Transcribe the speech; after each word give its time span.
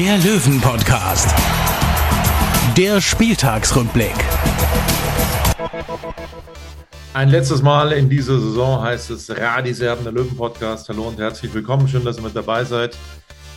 der 0.00 0.16
Löwen-Podcast. 0.16 1.28
Der 2.74 3.02
Spieltagsrückblick. 3.02 4.14
Ein 7.12 7.28
letztes 7.28 7.60
Mal 7.60 7.92
in 7.92 8.08
dieser 8.08 8.40
Saison 8.40 8.80
heißt 8.80 9.10
es 9.10 9.28
Radis 9.28 9.80
Erben, 9.80 10.04
der 10.04 10.14
Löwen-Podcast. 10.14 10.88
Hallo 10.88 11.02
und 11.02 11.18
herzlich 11.18 11.52
willkommen. 11.52 11.86
Schön, 11.86 12.02
dass 12.02 12.16
ihr 12.16 12.22
mit 12.22 12.34
dabei 12.34 12.64
seid. 12.64 12.96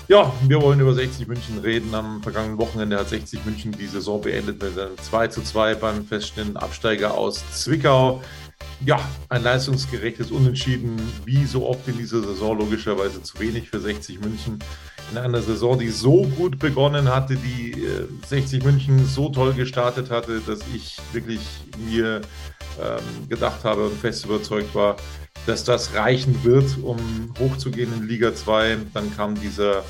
Ja, 0.10 0.34
wir 0.46 0.62
wollen 0.62 0.82
über 0.82 0.94
60 0.94 1.30
München 1.30 1.60
reden. 1.60 1.96
Am 1.96 2.22
vergangenen 2.22 2.58
Wochenende 2.58 2.98
hat 2.98 3.08
60 3.08 3.46
München 3.46 3.72
die 3.72 3.88
Saison 3.88 4.20
beendet 4.20 4.62
mit 4.62 4.78
einem 4.78 4.98
2 4.98 5.28
zu 5.30 5.44
2 5.44 5.76
beim 5.76 6.06
feststehenden 6.06 6.58
Absteiger 6.58 7.14
aus 7.14 7.42
Zwickau. 7.54 8.22
Ja, 8.86 9.00
ein 9.30 9.44
leistungsgerechtes 9.44 10.30
Unentschieden, 10.30 11.00
wie 11.24 11.46
so 11.46 11.66
oft 11.66 11.88
in 11.88 11.98
dieser 11.98 12.22
Saison, 12.22 12.58
logischerweise 12.58 13.24
zu 13.24 13.40
wenig 13.40 13.70
für 13.70 13.80
60 13.80 14.20
München. 14.20 14.60
In 15.12 15.18
einer 15.18 15.42
Saison, 15.42 15.78
die 15.78 15.90
so 15.90 16.24
gut 16.24 16.60
begonnen 16.60 17.08
hatte, 17.08 17.36
die 17.36 17.72
äh, 17.84 18.08
60 18.28 18.64
München 18.64 19.06
so 19.06 19.30
toll 19.30 19.54
gestartet 19.54 20.10
hatte, 20.10 20.42
dass 20.46 20.60
ich 20.74 20.98
wirklich 21.12 21.42
mir 21.88 22.22
ähm, 22.82 23.30
gedacht 23.30 23.64
habe 23.64 23.86
und 23.86 23.98
fest 23.98 24.26
überzeugt 24.26 24.74
war, 24.74 24.96
dass 25.46 25.64
das 25.64 25.94
reichen 25.94 26.44
wird, 26.44 26.78
um 26.82 26.98
hochzugehen 27.40 27.94
in 27.94 28.08
Liga 28.08 28.34
2. 28.34 28.78
Dann 28.94 29.16
kam 29.16 29.36
dieser 29.36 29.84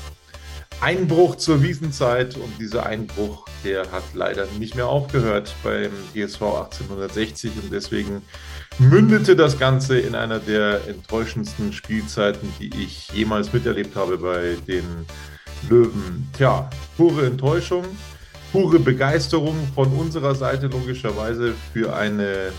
Einbruch 0.80 1.36
zur 1.36 1.62
Wiesenzeit 1.62 2.36
und 2.36 2.52
dieser 2.58 2.84
Einbruch, 2.84 3.46
der 3.64 3.90
hat 3.90 4.02
leider 4.12 4.46
nicht 4.58 4.74
mehr 4.74 4.88
aufgehört 4.88 5.54
beim 5.62 5.92
ESV 6.14 6.42
1860 6.42 7.52
und 7.62 7.72
deswegen 7.72 8.22
mündete 8.78 9.36
das 9.36 9.58
Ganze 9.58 9.98
in 9.98 10.14
einer 10.14 10.38
der 10.38 10.86
enttäuschendsten 10.88 11.72
Spielzeiten, 11.72 12.52
die 12.58 12.70
ich 12.82 13.10
jemals 13.12 13.52
miterlebt 13.52 13.94
habe 13.96 14.18
bei 14.18 14.56
den 14.66 14.84
Löwen. 15.68 16.28
Tja, 16.36 16.68
pure 16.96 17.26
Enttäuschung, 17.26 17.84
pure 18.52 18.78
Begeisterung 18.78 19.56
von 19.74 19.88
unserer 19.92 20.34
Seite 20.34 20.66
logischerweise 20.66 21.54
für 21.72 21.94
eine 21.94 22.52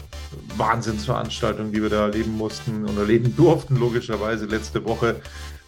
Wahnsinnsveranstaltung, 0.57 1.71
die 1.71 1.81
wir 1.81 1.89
da 1.89 2.07
erleben 2.07 2.35
mussten 2.37 2.85
und 2.85 2.97
erleben 2.97 3.35
durften, 3.35 3.77
logischerweise 3.77 4.45
letzte 4.45 4.83
Woche 4.85 5.21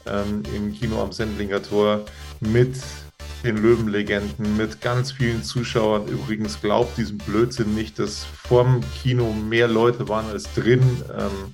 ähm, 0.06 0.44
im 0.56 0.74
Kino 0.74 1.02
am 1.02 1.12
Sendlinger 1.12 1.62
Tor 1.62 2.06
mit 2.40 2.76
den 3.44 3.58
Löwenlegenden, 3.58 4.58
mit 4.58 4.82
ganz 4.82 5.12
vielen 5.12 5.44
Zuschauern. 5.44 6.08
Übrigens 6.08 6.60
glaubt 6.62 6.98
diesen 6.98 7.18
Blödsinn 7.18 7.76
nicht, 7.76 8.00
dass 8.00 8.24
vorm 8.24 8.82
Kino 9.02 9.32
mehr 9.32 9.68
Leute 9.68 10.08
waren 10.10 10.26
als 10.32 10.52
drin. 10.54 10.82
Ähm, 11.18 11.54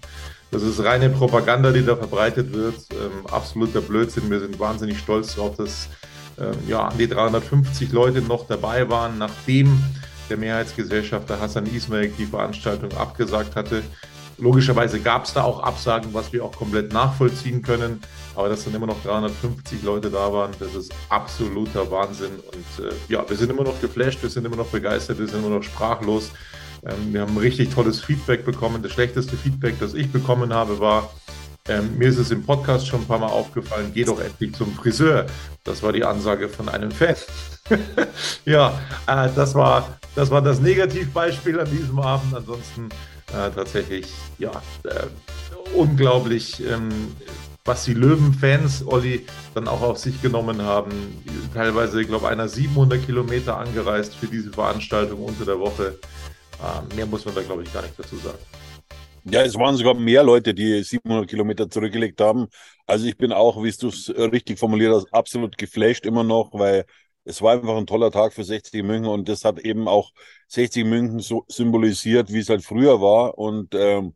das 0.51 0.63
ist 0.63 0.83
reine 0.83 1.09
Propaganda, 1.09 1.71
die 1.71 1.83
da 1.83 1.95
verbreitet 1.95 2.53
wird. 2.53 2.75
Ähm, 2.91 3.25
absoluter 3.31 3.81
Blödsinn. 3.81 4.29
Wir 4.29 4.39
sind 4.39 4.59
wahnsinnig 4.59 4.99
stolz 4.99 5.35
darauf, 5.35 5.57
dass 5.57 5.89
ähm, 6.39 6.55
ja, 6.67 6.87
an 6.87 6.97
die 6.97 7.07
350 7.07 7.91
Leute 7.91 8.21
noch 8.21 8.47
dabei 8.47 8.89
waren, 8.89 9.17
nachdem 9.17 9.83
der 10.29 10.37
Mehrheitsgesellschafter 10.37 11.39
Hassan 11.39 11.65
Ismail 11.65 12.11
die 12.17 12.25
Veranstaltung 12.25 12.91
abgesagt 12.93 13.55
hatte. 13.55 13.83
Logischerweise 14.37 14.99
gab 14.99 15.25
es 15.25 15.33
da 15.33 15.43
auch 15.43 15.61
Absagen, 15.61 16.13
was 16.13 16.33
wir 16.33 16.43
auch 16.43 16.55
komplett 16.55 16.91
nachvollziehen 16.91 17.61
können. 17.61 18.01
Aber 18.35 18.49
dass 18.49 18.65
dann 18.65 18.73
immer 18.73 18.87
noch 18.87 19.01
350 19.03 19.83
Leute 19.83 20.09
da 20.09 20.31
waren, 20.33 20.51
das 20.59 20.73
ist 20.75 20.91
absoluter 21.09 21.89
Wahnsinn. 21.91 22.31
Und 22.31 22.85
äh, 22.85 22.91
ja, 23.07 23.27
wir 23.27 23.37
sind 23.37 23.51
immer 23.51 23.63
noch 23.63 23.79
geflasht, 23.79 24.21
wir 24.21 24.29
sind 24.29 24.45
immer 24.45 24.55
noch 24.55 24.67
begeistert, 24.67 25.19
wir 25.19 25.27
sind 25.27 25.45
immer 25.45 25.55
noch 25.55 25.63
sprachlos. 25.63 26.31
Ähm, 26.85 27.13
wir 27.13 27.21
haben 27.21 27.37
richtig 27.37 27.73
tolles 27.73 28.01
Feedback 28.01 28.45
bekommen. 28.45 28.81
Das 28.81 28.91
schlechteste 28.91 29.37
Feedback, 29.37 29.79
das 29.79 29.93
ich 29.93 30.11
bekommen 30.11 30.53
habe, 30.53 30.79
war, 30.79 31.11
ähm, 31.69 31.97
mir 31.97 32.09
ist 32.09 32.17
es 32.17 32.29
im 32.31 32.45
Podcast 32.45 32.87
schon 32.87 33.01
ein 33.01 33.07
paar 33.07 33.19
Mal 33.19 33.27
aufgefallen, 33.27 33.91
geh 33.93 34.03
doch 34.03 34.19
endlich 34.19 34.53
zum 34.53 34.73
Friseur. 34.73 35.27
Das 35.63 35.81
war 35.81 35.93
die 35.93 36.03
Ansage 36.03 36.49
von 36.49 36.67
einem 36.67 36.91
Fan. 36.91 37.15
ja, 38.45 38.77
äh, 39.07 39.29
das, 39.33 39.55
war, 39.55 39.97
das 40.15 40.29
war 40.29 40.41
das 40.41 40.59
Negativbeispiel 40.59 41.59
an 41.59 41.71
diesem 41.71 41.99
Abend. 41.99 42.35
Ansonsten 42.35 42.89
äh, 43.31 43.49
tatsächlich, 43.55 44.07
ja, 44.39 44.51
äh, 44.83 45.07
unglaublich, 45.73 46.61
ähm, 46.67 47.15
was 47.65 47.85
die 47.85 47.93
Löwen-Fans, 47.93 48.85
Olli, 48.85 49.25
dann 49.53 49.67
auch 49.67 49.81
auf 49.81 49.97
sich 49.97 50.21
genommen 50.21 50.61
haben. 50.61 51.23
Teilweise, 51.53 52.01
ich 52.01 52.07
glaube, 52.07 52.27
einer 52.27 52.49
700 52.49 53.05
Kilometer 53.05 53.57
angereist 53.57 54.15
für 54.15 54.27
diese 54.27 54.51
Veranstaltung 54.51 55.23
unter 55.23 55.45
der 55.45 55.59
Woche. 55.59 55.97
Äh, 56.61 56.95
mehr 56.95 57.05
muss 57.05 57.23
man 57.25 57.35
da, 57.35 57.41
glaube 57.41 57.63
ich, 57.63 57.73
gar 57.73 57.81
nicht 57.81 57.97
dazu 57.97 58.17
sagen. 58.17 58.37
Ja, 59.25 59.43
es 59.43 59.55
waren 59.55 59.77
sogar 59.77 59.93
mehr 59.93 60.23
Leute, 60.23 60.53
die 60.53 60.83
700 60.83 61.29
Kilometer 61.29 61.69
zurückgelegt 61.69 62.19
haben. 62.19 62.47
Also 62.85 63.05
ich 63.05 63.17
bin 63.17 63.31
auch, 63.31 63.63
wie 63.63 63.71
du 63.71 63.87
es 63.87 64.09
richtig 64.09 64.59
formuliert 64.59 64.93
hast, 64.93 65.13
absolut 65.13 65.57
geflasht 65.57 66.05
immer 66.05 66.25
noch, 66.25 66.51
weil 66.53 66.83
es 67.23 67.41
war 67.41 67.53
einfach 67.53 67.77
ein 67.77 67.87
toller 67.87 68.11
Tag 68.11 68.33
für 68.33 68.43
60 68.43 68.83
München 68.83 69.07
und 69.07 69.29
das 69.29 69.45
hat 69.45 69.59
eben 69.59 69.87
auch 69.87 70.11
60 70.49 70.83
München 70.83 71.19
so 71.19 71.45
symbolisiert, 71.47 72.33
wie 72.33 72.39
es 72.39 72.49
halt 72.49 72.65
früher 72.65 72.99
war. 72.99 73.37
Und 73.37 73.73
ähm, 73.73 74.13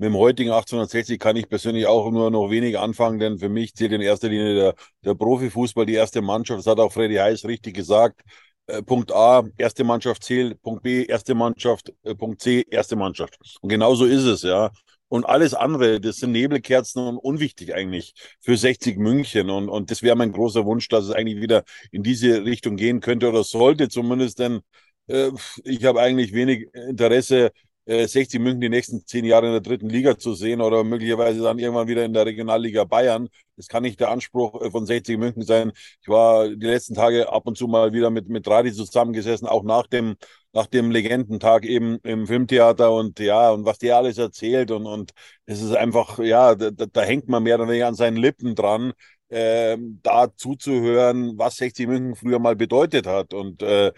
mit 0.00 0.06
dem 0.06 0.16
heutigen 0.16 0.50
1860 0.50 1.18
kann 1.18 1.36
ich 1.36 1.46
persönlich 1.46 1.86
auch 1.86 2.10
nur 2.10 2.30
noch 2.30 2.48
wenig 2.48 2.78
anfangen, 2.78 3.18
denn 3.18 3.38
für 3.38 3.50
mich 3.50 3.74
zählt 3.74 3.92
in 3.92 4.00
erster 4.00 4.30
Linie 4.30 4.54
der, 4.54 4.74
der 5.04 5.14
Profifußball, 5.14 5.84
die 5.84 5.92
erste 5.92 6.22
Mannschaft. 6.22 6.60
Das 6.60 6.66
hat 6.66 6.80
auch 6.80 6.90
Freddy 6.90 7.16
Heiß 7.16 7.44
richtig 7.44 7.74
gesagt. 7.74 8.22
Äh, 8.66 8.82
Punkt 8.82 9.12
A, 9.12 9.44
erste 9.58 9.84
Mannschaft 9.84 10.24
zählt. 10.24 10.62
Punkt 10.62 10.82
B, 10.82 11.04
erste 11.04 11.34
Mannschaft. 11.34 11.92
Äh, 12.02 12.14
Punkt 12.14 12.40
C, 12.40 12.64
erste 12.70 12.96
Mannschaft. 12.96 13.36
Und 13.60 13.68
genau 13.68 13.94
so 13.94 14.06
ist 14.06 14.24
es, 14.24 14.40
ja. 14.40 14.70
Und 15.08 15.26
alles 15.26 15.52
andere, 15.52 16.00
das 16.00 16.16
sind 16.16 16.32
Nebelkerzen 16.32 17.06
und 17.06 17.18
unwichtig 17.18 17.74
eigentlich 17.74 18.14
für 18.40 18.56
60 18.56 18.96
München. 18.96 19.50
Und, 19.50 19.68
und 19.68 19.90
das 19.90 20.02
wäre 20.02 20.16
mein 20.16 20.32
großer 20.32 20.64
Wunsch, 20.64 20.88
dass 20.88 21.04
es 21.04 21.10
eigentlich 21.10 21.42
wieder 21.42 21.62
in 21.90 22.02
diese 22.02 22.42
Richtung 22.46 22.76
gehen 22.76 23.00
könnte 23.00 23.28
oder 23.28 23.44
sollte 23.44 23.90
zumindest, 23.90 24.38
denn 24.38 24.60
äh, 25.08 25.30
ich 25.64 25.84
habe 25.84 26.00
eigentlich 26.00 26.32
wenig 26.32 26.68
Interesse, 26.72 27.50
äh, 27.90 28.06
60 28.06 28.40
München 28.40 28.60
die 28.60 28.68
nächsten 28.68 29.04
zehn 29.06 29.24
Jahre 29.24 29.46
in 29.46 29.52
der 29.52 29.60
dritten 29.60 29.88
Liga 29.88 30.16
zu 30.16 30.34
sehen 30.34 30.60
oder 30.60 30.84
möglicherweise 30.84 31.42
dann 31.42 31.58
irgendwann 31.58 31.88
wieder 31.88 32.04
in 32.04 32.12
der 32.12 32.24
Regionalliga 32.26 32.84
Bayern. 32.84 33.28
Das 33.56 33.66
kann 33.66 33.82
nicht 33.82 33.98
der 34.00 34.10
Anspruch 34.10 34.62
äh, 34.62 34.70
von 34.70 34.86
60 34.86 35.18
München 35.18 35.42
sein. 35.42 35.72
Ich 36.00 36.08
war 36.08 36.48
die 36.48 36.66
letzten 36.66 36.94
Tage 36.94 37.32
ab 37.32 37.46
und 37.46 37.58
zu 37.58 37.66
mal 37.66 37.92
wieder 37.92 38.10
mit, 38.10 38.28
mit 38.28 38.46
Radi 38.48 38.72
zusammengesessen, 38.72 39.48
auch 39.48 39.64
nach 39.64 39.86
dem, 39.88 40.16
nach 40.52 40.66
dem 40.66 40.90
Legendentag 40.90 41.64
eben 41.64 41.98
im 42.04 42.26
Filmtheater 42.26 42.92
und 42.92 43.18
ja, 43.18 43.50
und 43.50 43.64
was 43.64 43.78
der 43.78 43.96
alles 43.96 44.18
erzählt 44.18 44.70
und, 44.70 44.86
und 44.86 45.12
es 45.46 45.60
ist 45.62 45.74
einfach, 45.74 46.18
ja, 46.20 46.54
da, 46.54 46.70
da 46.70 47.02
hängt 47.02 47.28
man 47.28 47.42
mehr 47.42 47.56
oder 47.56 47.68
weniger 47.68 47.88
an 47.88 47.94
seinen 47.94 48.16
Lippen 48.16 48.54
dran. 48.54 48.92
Äh, 49.28 49.76
da 50.02 50.34
zuzuhören, 50.36 51.38
was 51.38 51.56
60 51.56 51.86
München 51.86 52.16
früher 52.16 52.38
mal 52.40 52.56
bedeutet 52.56 53.06
hat. 53.06 53.32
Und 53.34 53.62
äh, 53.62 53.92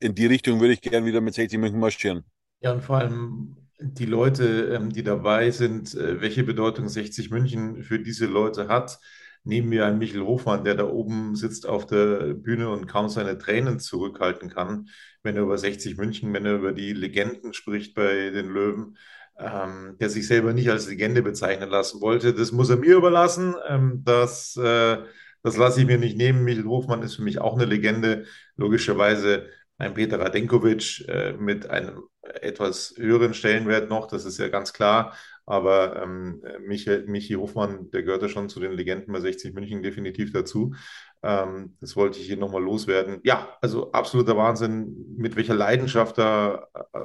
in 0.00 0.14
die 0.14 0.26
Richtung 0.26 0.60
würde 0.60 0.74
ich 0.74 0.80
gerne 0.80 1.06
wieder 1.06 1.20
mit 1.20 1.34
60 1.34 1.58
München 1.58 1.80
marschieren. 1.80 2.24
Ja, 2.60 2.72
und 2.72 2.82
vor 2.82 2.98
allem 2.98 3.56
die 3.80 4.06
Leute, 4.06 4.74
ähm, 4.74 4.90
die 4.90 5.04
dabei 5.04 5.50
sind, 5.50 5.94
äh, 5.94 6.20
welche 6.20 6.42
Bedeutung 6.42 6.88
60 6.88 7.30
München 7.30 7.82
für 7.82 8.00
diese 8.00 8.26
Leute 8.26 8.68
hat. 8.68 8.98
Nehmen 9.44 9.70
wir 9.70 9.86
einen 9.86 9.98
Michel 9.98 10.22
Hofmann, 10.22 10.64
der 10.64 10.74
da 10.74 10.84
oben 10.84 11.36
sitzt 11.36 11.66
auf 11.66 11.86
der 11.86 12.34
Bühne 12.34 12.68
und 12.70 12.88
kaum 12.88 13.08
seine 13.08 13.38
Tränen 13.38 13.78
zurückhalten 13.78 14.50
kann, 14.50 14.88
wenn 15.22 15.36
er 15.36 15.42
über 15.42 15.56
60 15.56 15.96
München, 15.96 16.32
wenn 16.34 16.44
er 16.44 16.56
über 16.56 16.72
die 16.72 16.92
Legenden 16.92 17.52
spricht 17.54 17.94
bei 17.94 18.30
den 18.30 18.48
Löwen, 18.48 18.98
ähm, 19.38 19.96
der 20.00 20.10
sich 20.10 20.26
selber 20.26 20.52
nicht 20.52 20.68
als 20.70 20.88
Legende 20.88 21.22
bezeichnen 21.22 21.70
lassen 21.70 22.00
wollte. 22.00 22.34
Das 22.34 22.50
muss 22.52 22.70
er 22.70 22.76
mir 22.78 22.96
überlassen. 22.96 23.54
Ähm, 23.68 24.02
das, 24.04 24.56
äh, 24.56 24.98
das 25.44 25.56
lasse 25.56 25.80
ich 25.80 25.86
mir 25.86 25.98
nicht 25.98 26.16
nehmen. 26.16 26.42
Michel 26.44 26.64
Hofmann 26.66 27.02
ist 27.02 27.14
für 27.16 27.22
mich 27.22 27.40
auch 27.40 27.54
eine 27.54 27.64
Legende. 27.64 28.24
Logischerweise 28.56 29.46
ein 29.78 29.94
Peter 29.94 30.18
Radenkovic 30.20 31.08
äh, 31.08 31.32
mit 31.34 31.70
einem 31.70 32.02
etwas 32.42 32.94
höheren 32.96 33.34
Stellenwert 33.34 33.88
noch, 33.88 34.06
das 34.06 34.24
ist 34.24 34.38
ja 34.38 34.48
ganz 34.48 34.72
klar. 34.72 35.14
Aber 35.46 36.02
ähm, 36.02 36.42
Michi, 36.66 37.04
Michi 37.06 37.34
Hofmann, 37.34 37.90
der 37.90 38.02
gehörte 38.02 38.28
schon 38.28 38.50
zu 38.50 38.60
den 38.60 38.72
Legenden 38.72 39.12
bei 39.12 39.20
60 39.20 39.54
München 39.54 39.82
definitiv 39.82 40.30
dazu. 40.32 40.74
Ähm, 41.22 41.76
das 41.80 41.96
wollte 41.96 42.18
ich 42.20 42.26
hier 42.26 42.36
nochmal 42.36 42.62
loswerden. 42.62 43.20
Ja, 43.24 43.56
also 43.62 43.90
absoluter 43.92 44.36
Wahnsinn, 44.36 45.14
mit 45.16 45.36
welcher 45.36 45.54
Leidenschaft 45.54 46.18
da 46.18 46.68
äh, 46.92 46.98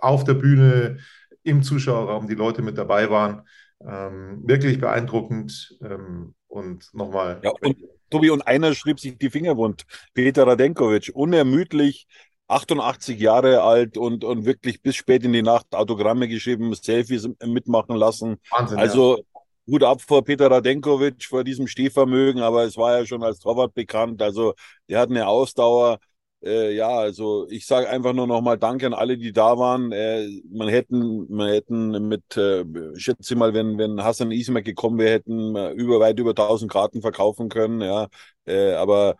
auf 0.00 0.24
der 0.24 0.34
Bühne, 0.34 0.98
im 1.42 1.62
Zuschauerraum 1.62 2.26
die 2.26 2.34
Leute 2.34 2.60
mit 2.60 2.76
dabei 2.76 3.08
waren. 3.08 3.42
Ähm, 3.80 4.42
wirklich 4.46 4.80
beeindruckend. 4.80 5.78
Ähm, 5.80 6.34
und 6.48 6.92
nochmal, 6.92 7.40
ja, 7.42 7.52
und, 7.60 7.76
Tobi, 8.10 8.30
und 8.30 8.46
einer 8.46 8.74
schrieb 8.74 8.98
sich 9.00 9.18
die 9.18 9.30
Finger 9.30 9.56
wund. 9.56 9.84
Peter 10.14 10.46
Radenkovic, 10.46 11.10
unermüdlich, 11.14 12.06
88 12.48 13.18
Jahre 13.18 13.62
alt 13.62 13.96
und, 13.98 14.24
und 14.24 14.44
wirklich 14.44 14.82
bis 14.82 14.96
spät 14.96 15.24
in 15.24 15.32
die 15.32 15.42
Nacht 15.42 15.66
Autogramme 15.74 16.28
geschrieben, 16.28 16.72
Selfies 16.74 17.28
mitmachen 17.44 17.96
lassen. 17.96 18.36
Wahnsinn, 18.50 18.78
also 18.78 19.18
ja. 19.18 19.22
Hut 19.68 19.82
ab 19.82 20.00
vor 20.00 20.24
Peter 20.24 20.50
Radenkovic, 20.50 21.24
vor 21.24 21.42
diesem 21.42 21.66
Stehvermögen, 21.66 22.42
aber 22.42 22.64
es 22.64 22.76
war 22.76 22.98
ja 22.98 23.06
schon 23.06 23.24
als 23.24 23.40
Torwart 23.40 23.74
bekannt. 23.74 24.22
Also 24.22 24.54
der 24.88 25.00
hat 25.00 25.10
eine 25.10 25.26
Ausdauer. 25.26 25.98
Äh, 26.44 26.74
ja, 26.76 26.88
also 26.88 27.48
ich 27.48 27.66
sage 27.66 27.88
einfach 27.88 28.12
nur 28.12 28.28
nochmal 28.28 28.58
Danke 28.58 28.86
an 28.86 28.94
alle, 28.94 29.18
die 29.18 29.32
da 29.32 29.58
waren. 29.58 29.90
Äh, 29.90 30.28
man 30.52 30.68
hätten, 30.68 31.26
man 31.34 31.48
hätten 31.48 32.06
mit, 32.06 32.36
äh, 32.36 32.64
schätze 32.94 33.34
mal, 33.34 33.54
wenn, 33.54 33.78
wenn 33.78 34.04
Hassan 34.04 34.30
Ismail 34.30 34.62
gekommen 34.62 34.98
wäre, 34.98 35.14
hätten 35.14 35.56
über 35.74 35.98
weit 35.98 36.18
über 36.20 36.30
1000 36.34 36.70
Karten 36.70 37.00
verkaufen 37.00 37.48
können. 37.48 37.80
Ja, 37.80 38.06
äh, 38.44 38.74
aber 38.74 39.16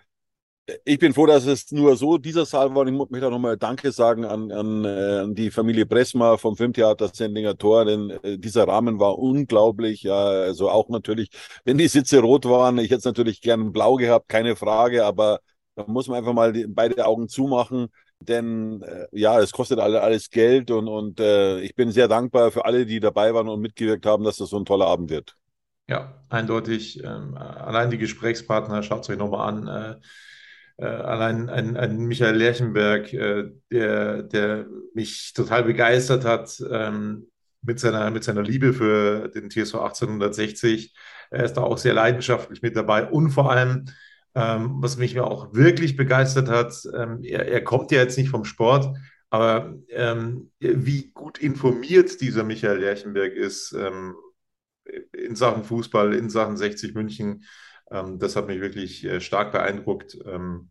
ich 0.84 0.98
bin 0.98 1.14
froh, 1.14 1.26
dass 1.26 1.46
es 1.46 1.70
nur 1.70 1.96
so 1.96 2.18
dieser 2.18 2.44
Saal 2.44 2.74
war. 2.74 2.86
Ich 2.86 2.92
möchte 2.92 3.26
auch 3.26 3.30
nochmal 3.30 3.56
Danke 3.56 3.92
sagen 3.92 4.24
an, 4.24 4.50
an, 4.50 4.84
äh, 4.84 5.18
an 5.20 5.34
die 5.34 5.50
Familie 5.50 5.86
Pressma 5.86 6.36
vom 6.36 6.56
Filmtheater 6.56 7.08
Sendinger 7.08 7.56
Tor, 7.56 7.84
denn 7.84 8.10
äh, 8.22 8.38
dieser 8.38 8.66
Rahmen 8.66 8.98
war 8.98 9.18
unglaublich. 9.18 10.02
Ja, 10.02 10.16
also 10.24 10.68
auch 10.68 10.88
natürlich, 10.88 11.30
wenn 11.64 11.78
die 11.78 11.88
Sitze 11.88 12.18
rot 12.20 12.46
waren, 12.46 12.78
ich 12.78 12.86
hätte 12.86 12.98
es 12.98 13.04
natürlich 13.04 13.40
gern 13.40 13.72
blau 13.72 13.94
gehabt, 13.94 14.28
keine 14.28 14.56
Frage, 14.56 15.04
aber 15.04 15.40
da 15.76 15.84
muss 15.86 16.08
man 16.08 16.18
einfach 16.18 16.32
mal 16.32 16.52
die, 16.52 16.66
beide 16.66 17.06
Augen 17.06 17.28
zumachen. 17.28 17.88
Denn 18.19 18.82
äh, 18.82 19.06
ja, 19.12 19.38
es 19.40 19.52
kostet 19.52 19.78
alle, 19.78 20.00
alles 20.00 20.30
Geld 20.30 20.70
und, 20.70 20.88
und 20.88 21.20
äh, 21.20 21.60
ich 21.60 21.74
bin 21.74 21.92
sehr 21.92 22.08
dankbar 22.08 22.50
für 22.50 22.64
alle, 22.64 22.86
die 22.86 22.98
dabei 22.98 23.34
waren 23.34 23.48
und 23.48 23.60
mitgewirkt 23.60 24.06
haben, 24.06 24.24
dass 24.24 24.38
das 24.38 24.48
so 24.50 24.58
ein 24.58 24.64
toller 24.64 24.86
Abend 24.86 25.10
wird. 25.10 25.36
Ja, 25.88 26.24
eindeutig. 26.28 27.04
Ähm, 27.04 27.36
allein 27.36 27.90
die 27.90 27.98
Gesprächspartner, 27.98 28.82
schaut 28.82 29.02
es 29.02 29.10
euch 29.10 29.19
nochmal 29.19 29.48
an. 29.48 29.69
Äh, 29.69 29.96
allein 30.84 31.49
ein, 31.49 31.76
ein 31.76 31.96
Michael 31.99 32.37
Lerchenberg, 32.37 33.12
äh, 33.12 33.50
der, 33.70 34.23
der 34.23 34.67
mich 34.94 35.32
total 35.34 35.64
begeistert 35.64 36.25
hat 36.25 36.62
ähm, 36.70 37.28
mit, 37.62 37.81
seiner, 37.81 38.11
mit 38.11 38.25
seiner 38.25 38.43
Liebe 38.43 38.73
für 38.73 39.28
den 39.28 39.50
TSV 39.50 39.76
1860. 39.76 40.94
Er 41.31 41.44
ist 41.44 41.55
da 41.55 41.62
auch 41.62 41.78
sehr 41.78 41.94
leidenschaftlich 41.94 42.62
mit 42.62 42.76
dabei 42.76 43.06
und 43.06 43.31
vor 43.31 43.50
allem, 43.50 43.87
ähm, 44.34 44.76
was 44.81 44.99
mich 44.99 45.19
auch 45.19 45.55
wirklich 45.55 45.96
begeistert 45.96 46.49
hat, 46.49 46.75
ähm, 46.94 47.22
er, 47.22 47.49
er 47.49 47.64
kommt 47.64 47.90
ja 47.90 47.99
jetzt 48.00 48.19
nicht 48.19 48.29
vom 48.29 48.44
Sport, 48.44 48.94
aber 49.31 49.75
ähm, 49.88 50.50
wie 50.61 51.11
gut 51.12 51.38
informiert 51.38 52.20
dieser 52.20 52.44
Michael 52.44 52.79
Lerchenberg 52.79 53.32
ist 53.32 53.72
ähm, 53.72 54.14
in 55.12 55.34
Sachen 55.37 55.64
Fußball, 55.64 56.14
in 56.14 56.31
Sachen 56.31 56.56
60 56.56 56.94
München, 56.94 57.44
ähm, 57.90 58.18
das 58.18 58.36
hat 58.36 58.46
mich 58.46 58.60
wirklich 58.60 59.04
äh, 59.04 59.20
stark 59.20 59.52
beeindruckt. 59.52 60.16
Ähm, 60.26 60.70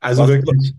also 0.00 0.22
was, 0.22 0.30
wirklich 0.30 0.74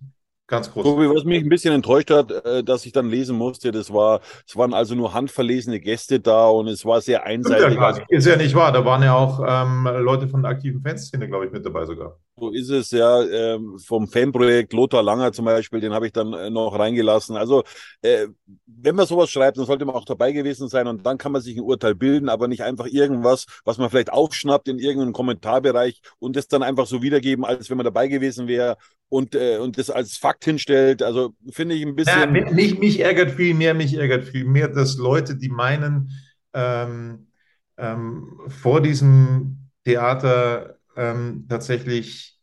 ganz 0.47 0.71
groß. 0.71 0.83
Tobi, 0.83 1.09
was 1.09 1.23
mich 1.25 1.43
ein 1.43 1.49
bisschen 1.49 1.73
enttäuscht 1.73 2.09
hat, 2.09 2.31
äh, 2.31 2.63
dass 2.63 2.85
ich 2.85 2.93
dann 2.93 3.09
lesen 3.09 3.37
musste, 3.37 3.71
das 3.71 3.93
war, 3.93 4.21
es 4.47 4.55
waren 4.55 4.73
also 4.73 4.95
nur 4.95 5.13
handverlesene 5.13 5.79
Gäste 5.79 6.19
da 6.19 6.47
und 6.47 6.67
es 6.67 6.85
war 6.85 7.01
sehr 7.01 7.25
einseitig. 7.25 7.75
Ja, 7.75 7.97
ist 8.09 8.25
ja 8.25 8.37
nicht 8.37 8.55
wahr. 8.55 8.71
Da 8.71 8.85
waren 8.85 9.03
ja 9.03 9.15
auch 9.15 9.43
ähm, 9.45 9.87
Leute 10.03 10.27
von 10.27 10.41
der 10.41 10.51
aktiven 10.51 10.81
Fanszene, 10.81 11.27
glaube 11.27 11.45
ich, 11.45 11.51
mit 11.51 11.65
dabei 11.65 11.85
sogar. 11.85 12.17
So 12.39 12.51
ist 12.51 12.69
es 12.69 12.92
ja 12.92 13.24
ähm, 13.24 13.80
vom 13.80 14.07
Fanprojekt 14.07 14.72
Lothar 14.72 15.01
Langer 15.01 15.31
zum 15.31 15.45
Beispiel, 15.45 15.80
den 15.80 15.94
habe 15.94 16.06
ich 16.06 16.13
dann 16.13 16.34
äh, 16.34 16.51
noch 16.51 16.78
reingelassen. 16.78 17.36
Also 17.36 17.63
äh, 18.04 18.28
wenn 18.68 18.95
man 18.95 19.07
sowas 19.07 19.31
schreibt, 19.31 19.57
dann 19.57 19.66
sollte 19.66 19.86
man 19.86 19.95
auch 19.95 20.06
dabei 20.06 20.31
gewesen 20.31 20.68
sein 20.68 20.86
und 20.86 21.04
dann 21.04 21.18
kann 21.18 21.31
man 21.31 21.42
sich 21.42 21.57
ein 21.57 21.63
Urteil 21.63 21.95
bilden, 21.95 22.30
aber 22.30 22.48
nicht 22.48 22.62
einfach 22.62 22.86
irgendwas, 22.86 23.48
was 23.66 23.80
man 23.80 23.89
vielleicht 23.89 24.13
aufschnappt 24.13 24.68
in 24.68 24.78
irgendeinem 24.78 25.13
Kommentarbereich 25.13 26.00
und 26.19 26.36
das 26.36 26.48
dann 26.48 26.62
einfach 26.62 26.86
so 26.86 27.01
wiedergeben, 27.01 27.44
als 27.44 27.72
wenn 27.72 27.78
man 27.78 27.86
dabei 27.86 28.07
gewesen 28.07 28.48
wäre 28.48 28.78
und, 29.10 29.34
äh, 29.34 29.57
und 29.57 29.80
das 29.80 29.89
als 29.89 30.18
Fakt 30.18 30.45
hinstellt. 30.45 31.01
Also 31.01 31.34
finde 31.50 31.74
ich 31.74 31.84
ein 31.84 31.95
bisschen. 31.95 32.19
Ja, 32.19 32.28
mich, 32.28 32.78
mich 32.78 33.00
ärgert 33.00 33.31
viel 33.31 33.56
mehr, 33.56 33.74
mich 33.74 33.95
ärgert 33.95 34.25
viel 34.25 34.45
mehr, 34.45 34.68
dass 34.68 34.98
Leute, 34.98 35.36
die 35.36 35.50
meinen, 35.50 36.12
ähm, 36.54 37.30
ähm, 37.78 38.39
vor 38.48 38.81
diesem 38.81 39.69
Theater 39.86 40.76
ähm, 40.97 41.45
tatsächlich 41.47 42.39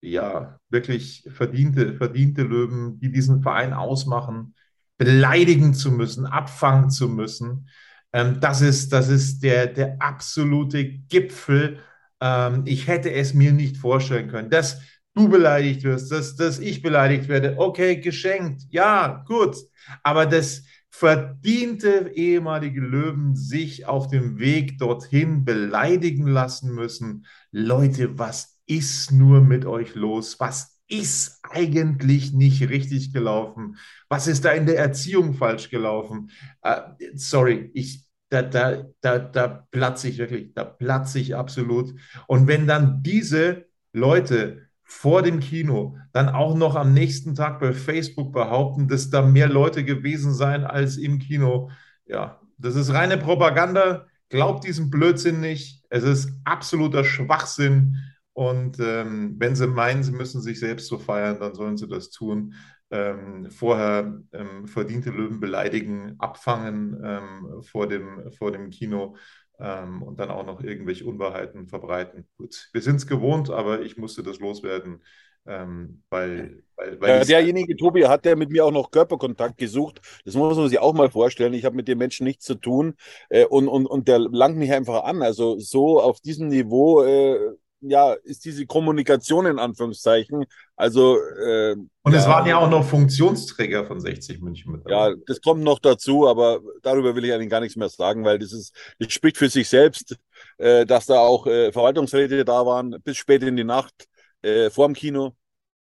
ja 0.00 0.58
wirklich 0.70 1.28
verdiente, 1.32 1.94
verdiente 1.96 2.42
Löwen, 2.42 2.98
die 3.00 3.10
diesen 3.10 3.42
Verein 3.42 3.72
ausmachen, 3.72 4.54
beleidigen 4.98 5.74
zu 5.74 5.90
müssen, 5.90 6.26
abfangen 6.26 6.90
zu 6.90 7.08
müssen. 7.08 7.68
Ähm, 8.12 8.40
das 8.40 8.60
ist, 8.60 8.92
das 8.92 9.08
ist 9.08 9.42
der, 9.42 9.66
der 9.66 9.96
absolute 10.00 10.84
Gipfel. 10.84 11.80
Ähm, 12.20 12.62
ich 12.64 12.86
hätte 12.86 13.12
es 13.12 13.34
mir 13.34 13.52
nicht 13.52 13.76
vorstellen 13.76 14.28
können. 14.28 14.50
Dass 14.50 14.80
du 15.14 15.28
beleidigt 15.28 15.82
wirst, 15.82 16.12
dass, 16.12 16.36
dass 16.36 16.58
ich 16.58 16.82
beleidigt 16.82 17.28
werde, 17.28 17.56
okay, 17.58 18.00
geschenkt, 18.00 18.62
ja, 18.70 19.24
gut. 19.26 19.56
Aber 20.02 20.26
das 20.26 20.62
verdiente 20.90 22.10
ehemalige 22.14 22.80
Löwen 22.80 23.36
sich 23.36 23.86
auf 23.86 24.08
dem 24.08 24.38
Weg 24.38 24.78
dorthin 24.78 25.44
beleidigen 25.44 26.26
lassen 26.26 26.74
müssen. 26.74 27.26
Leute, 27.58 28.18
was 28.18 28.58
ist 28.66 29.12
nur 29.12 29.40
mit 29.40 29.64
euch 29.64 29.94
los? 29.94 30.38
Was 30.40 30.78
ist 30.88 31.40
eigentlich 31.42 32.34
nicht 32.34 32.68
richtig 32.68 33.14
gelaufen? 33.14 33.78
Was 34.10 34.26
ist 34.26 34.44
da 34.44 34.50
in 34.50 34.66
der 34.66 34.78
Erziehung 34.78 35.32
falsch 35.32 35.70
gelaufen? 35.70 36.30
Uh, 36.62 36.82
sorry, 37.14 37.70
ich, 37.72 38.04
da, 38.28 38.42
da, 38.42 38.84
da, 39.00 39.18
da 39.18 39.66
platze 39.70 40.08
ich 40.08 40.18
wirklich, 40.18 40.52
da 40.52 40.64
platze 40.64 41.18
ich 41.18 41.34
absolut. 41.34 41.94
Und 42.26 42.46
wenn 42.46 42.66
dann 42.66 43.02
diese 43.02 43.64
Leute 43.94 44.68
vor 44.82 45.22
dem 45.22 45.40
Kino 45.40 45.96
dann 46.12 46.28
auch 46.28 46.54
noch 46.54 46.76
am 46.76 46.92
nächsten 46.92 47.34
Tag 47.34 47.60
bei 47.60 47.72
Facebook 47.72 48.34
behaupten, 48.34 48.86
dass 48.86 49.08
da 49.08 49.22
mehr 49.22 49.48
Leute 49.48 49.82
gewesen 49.82 50.34
seien 50.34 50.64
als 50.64 50.98
im 50.98 51.20
Kino. 51.20 51.70
Ja, 52.04 52.38
das 52.58 52.74
ist 52.76 52.92
reine 52.92 53.16
Propaganda. 53.16 54.08
Glaubt 54.28 54.64
diesen 54.64 54.90
Blödsinn 54.90 55.40
nicht. 55.40 55.85
Es 55.90 56.04
ist 56.04 56.30
absoluter 56.44 57.04
Schwachsinn. 57.04 57.96
Und 58.32 58.78
ähm, 58.80 59.36
wenn 59.38 59.56
sie 59.56 59.66
meinen, 59.66 60.02
sie 60.02 60.12
müssen 60.12 60.42
sich 60.42 60.60
selbst 60.60 60.88
so 60.88 60.98
feiern, 60.98 61.40
dann 61.40 61.54
sollen 61.54 61.76
sie 61.78 61.88
das 61.88 62.10
tun. 62.10 62.54
Ähm, 62.90 63.50
vorher 63.50 64.20
ähm, 64.32 64.66
verdiente 64.68 65.10
Löwen 65.10 65.40
beleidigen, 65.40 66.14
abfangen 66.18 67.00
ähm, 67.02 67.62
vor, 67.62 67.88
dem, 67.88 68.30
vor 68.32 68.52
dem 68.52 68.70
Kino 68.70 69.16
ähm, 69.58 70.02
und 70.02 70.20
dann 70.20 70.30
auch 70.30 70.44
noch 70.46 70.60
irgendwelche 70.62 71.04
Unwahrheiten 71.06 71.66
verbreiten. 71.66 72.28
Gut, 72.36 72.68
wir 72.72 72.82
sind 72.82 72.96
es 72.96 73.06
gewohnt, 73.06 73.50
aber 73.50 73.80
ich 73.82 73.96
musste 73.96 74.22
das 74.22 74.38
loswerden. 74.38 75.02
Ähm, 75.46 76.02
weil, 76.10 76.62
weil, 76.76 77.00
weil 77.00 77.18
ja, 77.18 77.24
derjenige, 77.24 77.76
Tobi, 77.76 78.06
hat 78.06 78.24
der 78.24 78.36
mit 78.36 78.50
mir 78.50 78.64
auch 78.64 78.72
noch 78.72 78.90
Körperkontakt 78.90 79.58
gesucht. 79.58 80.00
Das 80.24 80.34
muss 80.34 80.56
man 80.56 80.68
sich 80.68 80.78
auch 80.78 80.92
mal 80.92 81.10
vorstellen. 81.10 81.54
Ich 81.54 81.64
habe 81.64 81.76
mit 81.76 81.88
dem 81.88 81.98
Menschen 81.98 82.24
nichts 82.24 82.44
zu 82.44 82.54
tun 82.54 82.94
äh, 83.28 83.44
und, 83.44 83.68
und, 83.68 83.86
und 83.86 84.08
der 84.08 84.18
langt 84.18 84.56
mich 84.56 84.72
einfach 84.72 85.04
an. 85.04 85.22
Also 85.22 85.58
so 85.58 86.00
auf 86.00 86.20
diesem 86.20 86.48
Niveau 86.48 87.02
äh, 87.02 87.38
ja, 87.80 88.14
ist 88.24 88.44
diese 88.44 88.66
Kommunikation 88.66 89.46
in 89.46 89.58
Anführungszeichen. 89.58 90.44
Also 90.76 91.18
äh, 91.18 91.76
und 92.02 92.14
es 92.14 92.24
ja, 92.24 92.30
waren 92.30 92.46
ja 92.46 92.58
auch 92.58 92.70
noch 92.70 92.84
Funktionsträger 92.84 93.84
von 93.86 94.00
60 94.00 94.40
München 94.40 94.72
mit 94.72 94.84
dabei. 94.84 95.10
Ja, 95.10 95.16
das 95.26 95.40
kommt 95.40 95.62
noch 95.62 95.78
dazu, 95.78 96.26
aber 96.26 96.60
darüber 96.82 97.14
will 97.14 97.24
ich 97.24 97.32
eigentlich 97.32 97.50
gar 97.50 97.60
nichts 97.60 97.76
mehr 97.76 97.88
sagen, 97.88 98.24
weil 98.24 98.38
das 98.38 98.52
ist, 98.52 98.74
das 98.98 99.12
spricht 99.12 99.36
für 99.36 99.48
sich 99.48 99.68
selbst, 99.68 100.16
äh, 100.58 100.86
dass 100.86 101.06
da 101.06 101.18
auch 101.18 101.46
äh, 101.46 101.72
Verwaltungsräte 101.72 102.44
da 102.44 102.66
waren 102.66 102.96
bis 103.04 103.16
spät 103.16 103.42
in 103.42 103.56
die 103.56 103.64
Nacht 103.64 104.06
äh, 104.46 104.70
vor 104.70 104.88
dem 104.88 104.94
Kino. 104.94 105.36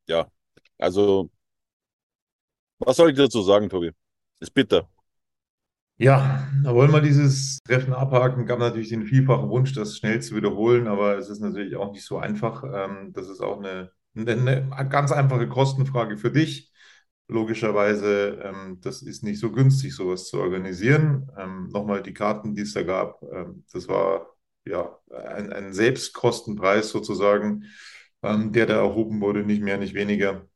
Ja, 0.08 0.30
also 0.78 1.30
was 2.78 2.96
soll 2.96 3.10
ich 3.10 3.16
dazu 3.16 3.42
sagen, 3.42 3.68
Tobi? 3.68 3.92
Ist 4.40 4.54
bitter. 4.54 4.88
Ja, 6.00 6.48
da 6.62 6.74
wollen 6.74 6.92
wir 6.92 7.00
dieses 7.00 7.58
Treffen 7.64 7.92
abhaken. 7.92 8.46
Gab 8.46 8.60
natürlich 8.60 8.90
den 8.90 9.04
vielfachen 9.04 9.48
Wunsch, 9.48 9.72
das 9.74 9.96
schnell 9.96 10.22
zu 10.22 10.36
wiederholen, 10.36 10.86
aber 10.86 11.16
es 11.18 11.28
ist 11.28 11.40
natürlich 11.40 11.74
auch 11.74 11.92
nicht 11.92 12.04
so 12.04 12.18
einfach. 12.18 12.62
Ähm, 12.62 13.12
das 13.12 13.28
ist 13.28 13.40
auch 13.40 13.58
eine, 13.58 13.90
eine 14.14 14.68
ganz 14.88 15.10
einfache 15.10 15.48
Kostenfrage 15.48 16.16
für 16.16 16.30
dich. 16.30 16.72
Logischerweise, 17.26 18.40
ähm, 18.44 18.78
das 18.80 19.02
ist 19.02 19.24
nicht 19.24 19.40
so 19.40 19.50
günstig, 19.50 19.94
sowas 19.94 20.26
zu 20.26 20.38
organisieren. 20.38 21.28
Ähm, 21.36 21.68
nochmal 21.72 22.02
die 22.02 22.14
Karten, 22.14 22.54
die 22.54 22.62
es 22.62 22.74
da 22.74 22.82
gab, 22.84 23.20
das 23.72 23.88
war 23.88 24.28
ja 24.64 24.98
ein, 25.10 25.52
ein 25.52 25.72
Selbstkostenpreis 25.72 26.90
sozusagen, 26.90 27.64
der 28.22 28.66
da 28.66 28.76
erhoben 28.76 29.20
wurde, 29.20 29.44
nicht 29.44 29.62
mehr, 29.62 29.78
nicht 29.78 29.94
weniger. 29.94 30.46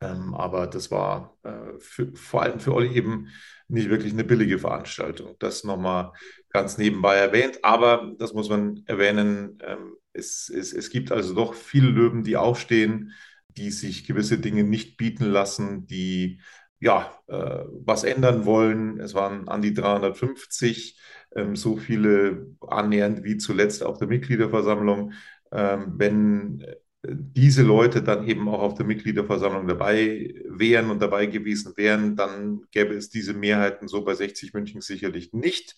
Ähm, 0.00 0.34
aber 0.34 0.66
das 0.66 0.90
war 0.90 1.36
äh, 1.42 1.78
für, 1.78 2.14
vor 2.14 2.42
allem 2.42 2.60
für 2.60 2.74
Olli 2.74 2.94
eben 2.94 3.28
nicht 3.68 3.88
wirklich 3.88 4.12
eine 4.12 4.24
billige 4.24 4.58
Veranstaltung. 4.58 5.36
Das 5.38 5.64
nochmal 5.64 6.12
ganz 6.50 6.78
nebenbei 6.78 7.16
erwähnt. 7.16 7.64
Aber 7.64 8.12
das 8.18 8.32
muss 8.34 8.48
man 8.48 8.82
erwähnen. 8.86 9.58
Ähm, 9.62 9.94
es, 10.12 10.48
es, 10.50 10.72
es 10.72 10.90
gibt 10.90 11.12
also 11.12 11.34
doch 11.34 11.54
viele 11.54 11.88
Löwen, 11.88 12.24
die 12.24 12.36
aufstehen, 12.36 13.12
die 13.48 13.70
sich 13.70 14.06
gewisse 14.06 14.38
Dinge 14.38 14.64
nicht 14.64 14.96
bieten 14.98 15.24
lassen, 15.24 15.86
die 15.86 16.40
ja, 16.78 17.10
äh, 17.26 17.64
was 17.84 18.04
ändern 18.04 18.44
wollen. 18.44 19.00
Es 19.00 19.14
waren 19.14 19.48
an 19.48 19.62
die 19.62 19.72
350, 19.72 21.00
ähm, 21.34 21.56
so 21.56 21.76
viele 21.76 22.48
annähernd 22.60 23.24
wie 23.24 23.38
zuletzt 23.38 23.82
auf 23.82 23.98
der 23.98 24.08
Mitgliederversammlung. 24.08 25.12
Ähm, 25.52 25.94
wenn 25.96 26.64
diese 27.08 27.62
Leute 27.62 28.02
dann 28.02 28.26
eben 28.26 28.48
auch 28.48 28.60
auf 28.60 28.74
der 28.74 28.86
Mitgliederversammlung 28.86 29.66
dabei 29.66 30.34
wären 30.48 30.90
und 30.90 31.00
dabei 31.00 31.26
gewesen 31.26 31.74
wären, 31.76 32.16
dann 32.16 32.62
gäbe 32.72 32.94
es 32.94 33.10
diese 33.10 33.34
Mehrheiten 33.34 33.88
so 33.88 34.04
bei 34.04 34.14
60 34.14 34.54
München 34.54 34.80
sicherlich 34.80 35.32
nicht. 35.32 35.76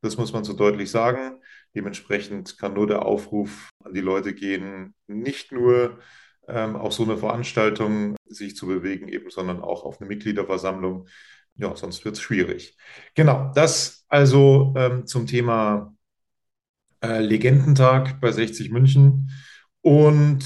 Das 0.00 0.16
muss 0.16 0.32
man 0.32 0.44
so 0.44 0.52
deutlich 0.52 0.90
sagen. 0.90 1.40
Dementsprechend 1.74 2.58
kann 2.58 2.74
nur 2.74 2.86
der 2.86 3.04
Aufruf 3.04 3.70
an 3.84 3.94
die 3.94 4.00
Leute 4.00 4.34
gehen, 4.34 4.94
nicht 5.06 5.52
nur 5.52 5.98
ähm, 6.48 6.76
auf 6.76 6.92
so 6.92 7.04
eine 7.04 7.16
Veranstaltung 7.16 8.16
sich 8.26 8.56
zu 8.56 8.66
bewegen, 8.66 9.08
eben, 9.08 9.30
sondern 9.30 9.60
auch 9.60 9.84
auf 9.84 10.00
eine 10.00 10.08
Mitgliederversammlung. 10.08 11.08
Ja, 11.56 11.74
sonst 11.74 12.04
wird 12.04 12.16
es 12.16 12.20
schwierig. 12.20 12.76
Genau, 13.14 13.50
das 13.54 14.04
also 14.08 14.74
ähm, 14.76 15.06
zum 15.06 15.26
Thema 15.26 15.95
äh, 17.06 17.20
Legendentag 17.20 18.20
bei 18.20 18.32
60 18.32 18.70
München. 18.70 19.30
Und 19.80 20.44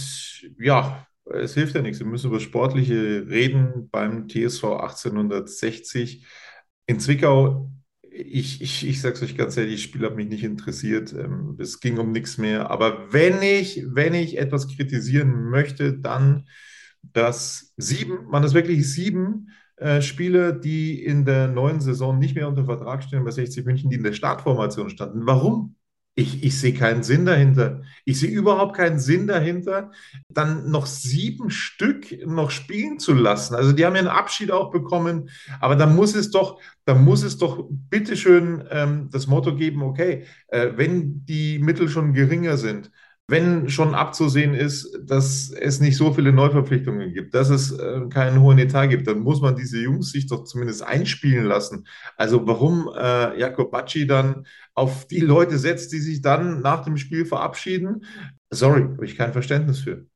ja, 0.58 1.06
es 1.24 1.54
hilft 1.54 1.74
ja 1.74 1.82
nichts. 1.82 2.00
Wir 2.00 2.06
müssen 2.06 2.28
über 2.28 2.40
Sportliche 2.40 3.26
reden 3.28 3.88
beim 3.90 4.28
TSV 4.28 4.64
1860 4.64 6.26
in 6.86 7.00
Zwickau. 7.00 7.70
Ich, 8.12 8.60
ich, 8.60 8.86
ich 8.86 9.00
sage 9.00 9.14
es 9.14 9.22
euch 9.22 9.36
ganz 9.36 9.56
ehrlich, 9.56 9.76
das 9.76 9.82
Spiel 9.82 10.04
hat 10.04 10.16
mich 10.16 10.28
nicht 10.28 10.44
interessiert. 10.44 11.12
Ähm, 11.12 11.56
es 11.58 11.80
ging 11.80 11.98
um 11.98 12.12
nichts 12.12 12.38
mehr. 12.38 12.70
Aber 12.70 13.12
wenn 13.12 13.40
ich, 13.42 13.84
wenn 13.86 14.14
ich 14.14 14.38
etwas 14.38 14.68
kritisieren 14.68 15.48
möchte, 15.48 15.96
dann, 15.98 16.48
dass 17.02 17.72
sieben, 17.76 18.26
man 18.28 18.44
ist 18.44 18.54
wirklich 18.54 18.92
sieben 18.92 19.50
äh, 19.76 20.02
Spieler, 20.02 20.52
die 20.52 21.02
in 21.02 21.24
der 21.24 21.48
neuen 21.48 21.80
Saison 21.80 22.18
nicht 22.18 22.34
mehr 22.34 22.48
unter 22.48 22.66
Vertrag 22.66 23.02
stehen 23.02 23.24
bei 23.24 23.30
60 23.30 23.64
München, 23.64 23.88
die 23.88 23.96
in 23.96 24.02
der 24.02 24.12
Startformation 24.12 24.90
standen. 24.90 25.26
Warum? 25.26 25.76
Ich, 26.16 26.42
ich 26.42 26.58
sehe 26.58 26.74
keinen 26.74 27.02
Sinn 27.02 27.24
dahinter. 27.24 27.82
Ich 28.04 28.18
sehe 28.18 28.30
überhaupt 28.30 28.76
keinen 28.76 28.98
Sinn 28.98 29.26
dahinter, 29.26 29.92
dann 30.28 30.70
noch 30.70 30.86
sieben 30.86 31.50
Stück 31.50 32.26
noch 32.26 32.50
spielen 32.50 32.98
zu 32.98 33.14
lassen. 33.14 33.54
Also 33.54 33.72
die 33.72 33.86
haben 33.86 33.94
ja 33.94 34.00
einen 34.00 34.08
Abschied 34.08 34.50
auch 34.50 34.70
bekommen, 34.70 35.30
aber 35.60 35.76
da 35.76 35.86
muss 35.86 36.14
es 36.14 36.30
doch, 36.30 36.60
da 36.84 36.94
muss 36.94 37.22
es 37.22 37.38
doch 37.38 37.66
bitteschön 37.70 38.64
ähm, 38.70 39.08
das 39.10 39.28
Motto 39.28 39.54
geben, 39.54 39.82
okay, 39.82 40.26
äh, 40.48 40.72
wenn 40.74 41.24
die 41.24 41.58
Mittel 41.58 41.88
schon 41.88 42.12
geringer 42.12 42.56
sind, 42.56 42.90
wenn 43.30 43.68
schon 43.68 43.94
abzusehen 43.94 44.54
ist, 44.54 44.98
dass 45.02 45.50
es 45.50 45.80
nicht 45.80 45.96
so 45.96 46.12
viele 46.12 46.32
Neuverpflichtungen 46.32 47.12
gibt, 47.14 47.34
dass 47.34 47.48
es 47.48 47.72
äh, 47.72 48.00
keinen 48.10 48.40
hohen 48.40 48.58
Etat 48.58 48.88
gibt, 48.88 49.06
dann 49.06 49.20
muss 49.20 49.40
man 49.40 49.56
diese 49.56 49.80
Jungs 49.80 50.10
sich 50.10 50.26
doch 50.26 50.44
zumindest 50.44 50.82
einspielen 50.82 51.44
lassen. 51.44 51.86
Also 52.16 52.46
warum 52.46 52.90
äh, 52.94 53.38
Jakob 53.38 53.70
Bacci 53.70 54.06
dann 54.06 54.46
auf 54.74 55.06
die 55.06 55.20
Leute 55.20 55.58
setzt, 55.58 55.92
die 55.92 56.00
sich 56.00 56.22
dann 56.22 56.60
nach 56.60 56.84
dem 56.84 56.96
Spiel 56.96 57.24
verabschieden, 57.24 58.04
sorry, 58.50 58.82
habe 58.82 59.04
ich 59.04 59.16
kein 59.16 59.32
Verständnis 59.32 59.80
für. 59.80 60.09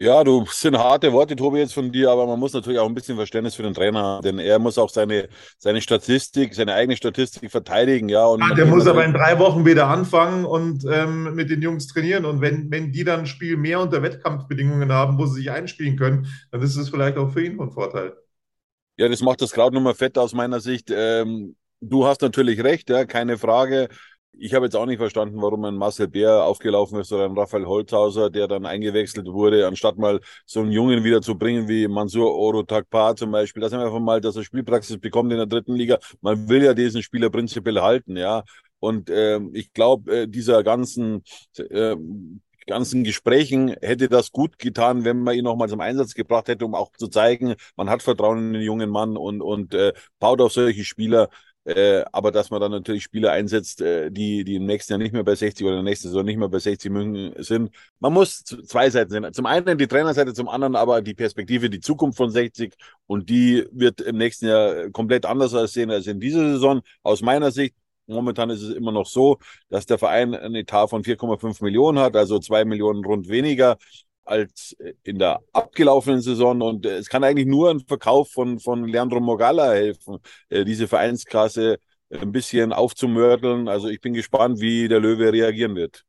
Ja, 0.00 0.22
du 0.22 0.46
sind 0.48 0.78
harte 0.78 1.12
Worte, 1.12 1.34
Tobi, 1.34 1.58
jetzt 1.58 1.74
von 1.74 1.90
dir, 1.90 2.10
aber 2.12 2.24
man 2.24 2.38
muss 2.38 2.52
natürlich 2.52 2.78
auch 2.78 2.86
ein 2.86 2.94
bisschen 2.94 3.16
Verständnis 3.16 3.56
für 3.56 3.64
den 3.64 3.74
Trainer 3.74 4.00
haben, 4.00 4.22
denn 4.22 4.38
er 4.38 4.60
muss 4.60 4.78
auch 4.78 4.90
seine, 4.90 5.28
seine 5.58 5.80
Statistik, 5.80 6.54
seine 6.54 6.74
eigene 6.74 6.96
Statistik 6.96 7.50
verteidigen, 7.50 8.08
ja. 8.08 8.24
Und 8.24 8.40
ja, 8.40 8.54
der 8.54 8.66
muss 8.66 8.86
aber 8.86 9.04
in 9.04 9.12
drei 9.12 9.40
Wochen 9.40 9.66
wieder 9.66 9.88
anfangen 9.88 10.44
und 10.44 10.84
ähm, 10.88 11.34
mit 11.34 11.50
den 11.50 11.62
Jungs 11.62 11.88
trainieren. 11.88 12.26
Und 12.26 12.40
wenn, 12.40 12.70
wenn 12.70 12.92
die 12.92 13.02
dann 13.02 13.20
ein 13.20 13.26
Spiel 13.26 13.56
mehr 13.56 13.80
unter 13.80 14.00
Wettkampfbedingungen 14.00 14.92
haben, 14.92 15.18
wo 15.18 15.26
sie 15.26 15.40
sich 15.40 15.50
einspielen 15.50 15.96
können, 15.96 16.28
dann 16.52 16.62
ist 16.62 16.76
es 16.76 16.90
vielleicht 16.90 17.16
auch 17.16 17.32
für 17.32 17.44
ihn 17.44 17.56
von 17.56 17.72
Vorteil. 17.72 18.12
Ja, 18.98 19.08
das 19.08 19.20
macht 19.20 19.42
das 19.42 19.50
Kraut 19.50 19.72
nochmal 19.72 19.94
fett 19.94 20.16
aus 20.16 20.32
meiner 20.32 20.60
Sicht. 20.60 20.92
Ähm, 20.94 21.56
du 21.80 22.06
hast 22.06 22.22
natürlich 22.22 22.62
recht, 22.62 22.88
ja, 22.88 23.04
keine 23.04 23.36
Frage. 23.36 23.88
Ich 24.32 24.54
habe 24.54 24.66
jetzt 24.66 24.76
auch 24.76 24.86
nicht 24.86 24.98
verstanden, 24.98 25.42
warum 25.42 25.64
ein 25.64 25.74
Marcel 25.74 26.06
Bär 26.06 26.44
aufgelaufen 26.44 27.00
ist 27.00 27.12
oder 27.12 27.24
ein 27.24 27.36
Raphael 27.36 27.66
Holzhauser, 27.66 28.30
der 28.30 28.46
dann 28.46 28.66
eingewechselt 28.66 29.26
wurde, 29.26 29.66
anstatt 29.66 29.98
mal 29.98 30.20
so 30.46 30.60
einen 30.60 30.70
Jungen 30.70 31.02
wieder 31.02 31.20
zu 31.22 31.36
bringen 31.36 31.66
wie 31.68 31.88
Mansur 31.88 32.32
Oro 32.34 32.62
Takpa 32.62 33.16
zum 33.16 33.32
Beispiel. 33.32 33.60
Das 33.60 33.72
einfach 33.72 33.98
mal, 33.98 34.20
dass 34.20 34.36
er 34.36 34.44
Spielpraxis 34.44 34.98
bekommt 34.98 35.32
in 35.32 35.38
der 35.38 35.46
dritten 35.46 35.74
Liga. 35.74 35.98
Man 36.20 36.48
will 36.48 36.62
ja 36.62 36.74
diesen 36.74 37.02
Spieler 37.02 37.30
prinzipiell 37.30 37.80
halten, 37.80 38.16
ja. 38.16 38.44
Und 38.78 39.10
äh, 39.10 39.40
ich 39.54 39.72
glaube, 39.72 40.22
äh, 40.22 40.28
dieser 40.28 40.62
ganzen 40.62 41.24
äh, 41.56 41.96
ganzen 42.68 43.02
Gesprächen 43.02 43.74
hätte 43.82 44.08
das 44.08 44.30
gut 44.30 44.58
getan, 44.58 45.04
wenn 45.04 45.22
man 45.22 45.34
ihn 45.34 45.44
nochmal 45.44 45.68
zum 45.68 45.80
Einsatz 45.80 46.14
gebracht 46.14 46.48
hätte, 46.48 46.64
um 46.64 46.74
auch 46.74 46.92
zu 46.96 47.08
zeigen, 47.08 47.54
man 47.76 47.90
hat 47.90 48.02
Vertrauen 48.02 48.38
in 48.48 48.52
den 48.52 48.62
jungen 48.62 48.90
Mann 48.90 49.16
und, 49.16 49.40
und 49.42 49.74
äh, 49.74 49.92
baut 50.20 50.40
auf 50.40 50.52
solche 50.52 50.84
Spieler. 50.84 51.28
Äh, 51.68 52.02
aber 52.12 52.32
dass 52.32 52.50
man 52.50 52.62
dann 52.62 52.70
natürlich 52.70 53.02
Spieler 53.02 53.30
einsetzt, 53.32 53.82
äh, 53.82 54.10
die, 54.10 54.42
die 54.42 54.54
im 54.54 54.64
nächsten 54.64 54.94
Jahr 54.94 54.98
nicht 54.98 55.12
mehr 55.12 55.22
bei 55.22 55.34
60 55.34 55.66
oder 55.66 55.78
in 55.78 55.84
der 55.84 55.90
nächsten 55.90 56.08
Saison 56.08 56.24
nicht 56.24 56.38
mehr 56.38 56.48
bei 56.48 56.58
60 56.58 56.90
München 56.90 57.34
sind. 57.42 57.70
Man 58.00 58.14
muss 58.14 58.42
zwei 58.42 58.88
Seiten 58.88 59.10
sehen. 59.10 59.30
Zum 59.34 59.44
einen 59.44 59.76
die 59.76 59.86
Trainerseite, 59.86 60.32
zum 60.32 60.48
anderen 60.48 60.76
aber 60.76 61.02
die 61.02 61.12
Perspektive, 61.12 61.68
die 61.68 61.80
Zukunft 61.80 62.16
von 62.16 62.30
60. 62.30 62.74
Und 63.06 63.28
die 63.28 63.66
wird 63.70 64.00
im 64.00 64.16
nächsten 64.16 64.46
Jahr 64.46 64.88
komplett 64.92 65.26
anders 65.26 65.52
aussehen 65.52 65.90
als 65.90 66.06
in 66.06 66.20
dieser 66.20 66.52
Saison. 66.52 66.80
Aus 67.02 67.20
meiner 67.20 67.50
Sicht 67.50 67.74
Momentan 68.10 68.48
ist 68.48 68.62
es 68.62 68.74
immer 68.74 68.90
noch 68.90 69.04
so, 69.04 69.36
dass 69.68 69.84
der 69.84 69.98
Verein 69.98 70.34
einen 70.34 70.54
Etat 70.54 70.88
von 70.88 71.02
4,5 71.04 71.62
Millionen 71.62 71.98
hat, 71.98 72.16
also 72.16 72.38
zwei 72.38 72.64
Millionen 72.64 73.04
rund 73.04 73.28
weniger 73.28 73.76
als 74.28 74.76
in 75.02 75.18
der 75.18 75.40
abgelaufenen 75.52 76.20
Saison. 76.20 76.62
Und 76.62 76.86
äh, 76.86 76.96
es 76.98 77.08
kann 77.08 77.24
eigentlich 77.24 77.46
nur 77.46 77.70
ein 77.70 77.80
Verkauf 77.80 78.30
von, 78.30 78.58
von 78.60 78.84
Leandro 78.86 79.20
Mogala 79.20 79.72
helfen, 79.72 80.18
äh, 80.48 80.64
diese 80.64 80.88
Vereinsklasse 80.88 81.78
ein 82.10 82.32
bisschen 82.32 82.72
aufzumörteln. 82.72 83.68
Also 83.68 83.88
ich 83.88 84.00
bin 84.00 84.14
gespannt, 84.14 84.60
wie 84.60 84.88
der 84.88 85.00
Löwe 85.00 85.32
reagieren 85.32 85.76
wird. 85.76 86.04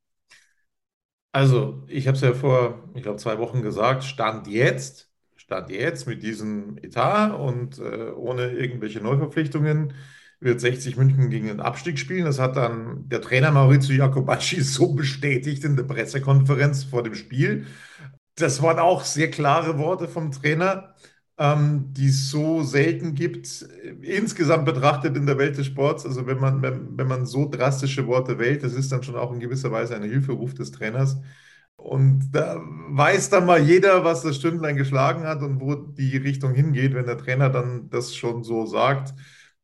Also, 1.31 1.83
ich 1.87 2.07
habe 2.07 2.15
es 2.15 2.21
ja 2.23 2.33
vor, 2.33 2.89
ich 2.95 3.03
glaube, 3.03 3.17
zwei 3.17 3.37
Wochen 3.37 3.61
gesagt, 3.61 4.03
Stand 4.03 4.47
jetzt, 4.47 5.11
Stand 5.35 5.69
jetzt 5.69 6.07
mit 6.07 6.23
diesem 6.23 6.77
Etat 6.79 7.33
und 7.35 7.77
äh, 7.79 8.11
ohne 8.11 8.51
irgendwelche 8.51 8.99
Neuverpflichtungen 8.99 9.93
wird 10.39 10.61
60 10.61 10.97
München 10.97 11.29
gegen 11.29 11.47
den 11.47 11.59
Abstieg 11.59 11.99
spielen. 11.99 12.25
Das 12.25 12.39
hat 12.39 12.55
dann 12.55 13.07
der 13.09 13.21
Trainer 13.21 13.51
Maurizio 13.51 13.95
Jacobacci 13.95 14.61
so 14.61 14.93
bestätigt 14.93 15.63
in 15.63 15.75
der 15.75 15.83
Pressekonferenz 15.83 16.83
vor 16.83 17.03
dem 17.03 17.15
Spiel. 17.15 17.65
Das 18.35 18.61
waren 18.61 18.79
auch 18.79 19.03
sehr 19.03 19.29
klare 19.29 19.77
Worte 19.77 20.07
vom 20.07 20.31
Trainer, 20.31 20.95
ähm, 21.37 21.93
die 21.93 22.07
es 22.07 22.29
so 22.29 22.63
selten 22.63 23.15
gibt, 23.15 23.65
insgesamt 24.01 24.65
betrachtet 24.65 25.17
in 25.17 25.25
der 25.25 25.37
Welt 25.37 25.57
des 25.57 25.65
Sports. 25.67 26.05
Also 26.05 26.25
wenn 26.25 26.39
man, 26.39 26.61
wenn, 26.61 26.97
wenn 26.97 27.07
man 27.07 27.25
so 27.25 27.49
drastische 27.49 28.07
Worte 28.07 28.39
wählt, 28.39 28.63
das 28.63 28.73
ist 28.73 28.91
dann 28.91 29.03
schon 29.03 29.15
auch 29.17 29.33
in 29.33 29.39
gewisser 29.39 29.71
Weise 29.71 29.95
ein 29.95 30.03
Hilferuf 30.03 30.53
des 30.53 30.71
Trainers. 30.71 31.17
Und 31.75 32.31
da 32.33 32.61
weiß 32.89 33.29
dann 33.29 33.45
mal 33.45 33.61
jeder, 33.61 34.03
was 34.03 34.21
das 34.21 34.35
Stündlein 34.37 34.75
geschlagen 34.75 35.23
hat 35.23 35.41
und 35.41 35.61
wo 35.61 35.75
die 35.75 36.17
Richtung 36.17 36.53
hingeht, 36.53 36.93
wenn 36.93 37.05
der 37.05 37.17
Trainer 37.17 37.49
dann 37.49 37.89
das 37.89 38.15
schon 38.15 38.43
so 38.43 38.65
sagt, 38.65 39.13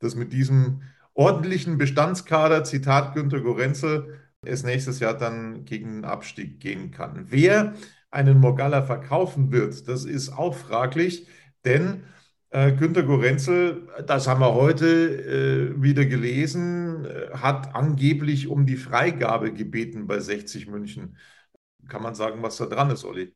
dass 0.05 0.15
mit 0.15 0.31
diesem 0.31 0.83
ordentlichen 1.13 1.77
Bestandskader, 1.77 2.63
Zitat 2.63 3.13
Günter 3.13 3.41
Gorenzel, 3.41 4.19
es 4.43 4.63
nächstes 4.63 4.99
Jahr 4.99 5.17
dann 5.17 5.65
gegen 5.65 6.01
den 6.01 6.05
Abstieg 6.05 6.59
gehen 6.59 6.91
kann. 6.91 7.25
Wer 7.29 7.73
einen 8.11 8.39
Morgalla 8.39 8.83
verkaufen 8.83 9.51
wird, 9.51 9.87
das 9.87 10.05
ist 10.05 10.29
auch 10.29 10.55
fraglich, 10.55 11.27
denn 11.65 12.03
äh, 12.51 12.71
Günter 12.73 13.03
Gorenzel, 13.03 13.87
das 14.05 14.27
haben 14.27 14.41
wir 14.41 14.53
heute 14.53 15.73
äh, 15.75 15.81
wieder 15.81 16.05
gelesen, 16.05 17.05
äh, 17.05 17.31
hat 17.33 17.75
angeblich 17.75 18.47
um 18.47 18.65
die 18.65 18.77
Freigabe 18.77 19.51
gebeten 19.51 20.07
bei 20.07 20.19
60 20.19 20.67
München. 20.67 21.17
Kann 21.89 22.03
man 22.03 22.15
sagen, 22.15 22.41
was 22.43 22.57
da 22.57 22.65
dran 22.67 22.91
ist, 22.91 23.03
Olli? 23.03 23.33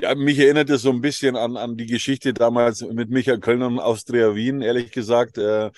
Ja, 0.00 0.14
mich 0.14 0.38
erinnert 0.38 0.70
es 0.70 0.82
so 0.82 0.90
ein 0.90 1.00
bisschen 1.00 1.36
an, 1.36 1.56
an 1.56 1.76
die 1.76 1.86
Geschichte 1.86 2.32
damals 2.32 2.80
mit 2.82 3.10
Michael 3.10 3.40
Köln 3.40 3.62
und 3.62 3.78
Austria 3.78 4.34
Wien, 4.34 4.62
ehrlich 4.62 4.92
gesagt. 4.92 5.36
Äh, 5.36 5.70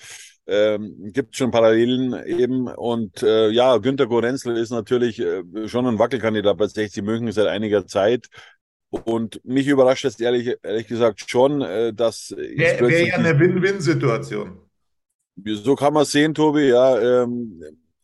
ähm, 0.45 1.11
gibt 1.13 1.35
schon 1.35 1.51
Parallelen 1.51 2.13
eben. 2.25 2.67
Und 2.67 3.23
äh, 3.23 3.49
ja, 3.49 3.77
Günter 3.77 4.07
Gorenzel 4.07 4.57
ist 4.57 4.71
natürlich 4.71 5.19
äh, 5.19 5.43
schon 5.67 5.87
ein 5.87 5.99
Wackelkandidat 5.99 6.57
bei 6.57 6.67
60 6.67 7.03
München 7.03 7.31
seit 7.31 7.47
einiger 7.47 7.85
Zeit. 7.85 8.27
Und 8.89 9.43
mich 9.43 9.67
überrascht 9.67 10.05
es 10.05 10.19
ehrlich, 10.19 10.55
ehrlich 10.61 10.87
gesagt 10.87 11.29
schon, 11.29 11.61
äh, 11.61 11.93
dass. 11.93 12.33
Wäre 12.37 12.87
wär 12.87 13.07
ja 13.07 13.15
eine 13.15 13.39
Win-Win-Situation. 13.39 14.59
So 15.45 15.75
kann 15.75 15.93
man 15.93 16.05
sehen, 16.05 16.33
Tobi, 16.33 16.69
ja. 16.69 17.23
Ähm, 17.23 17.63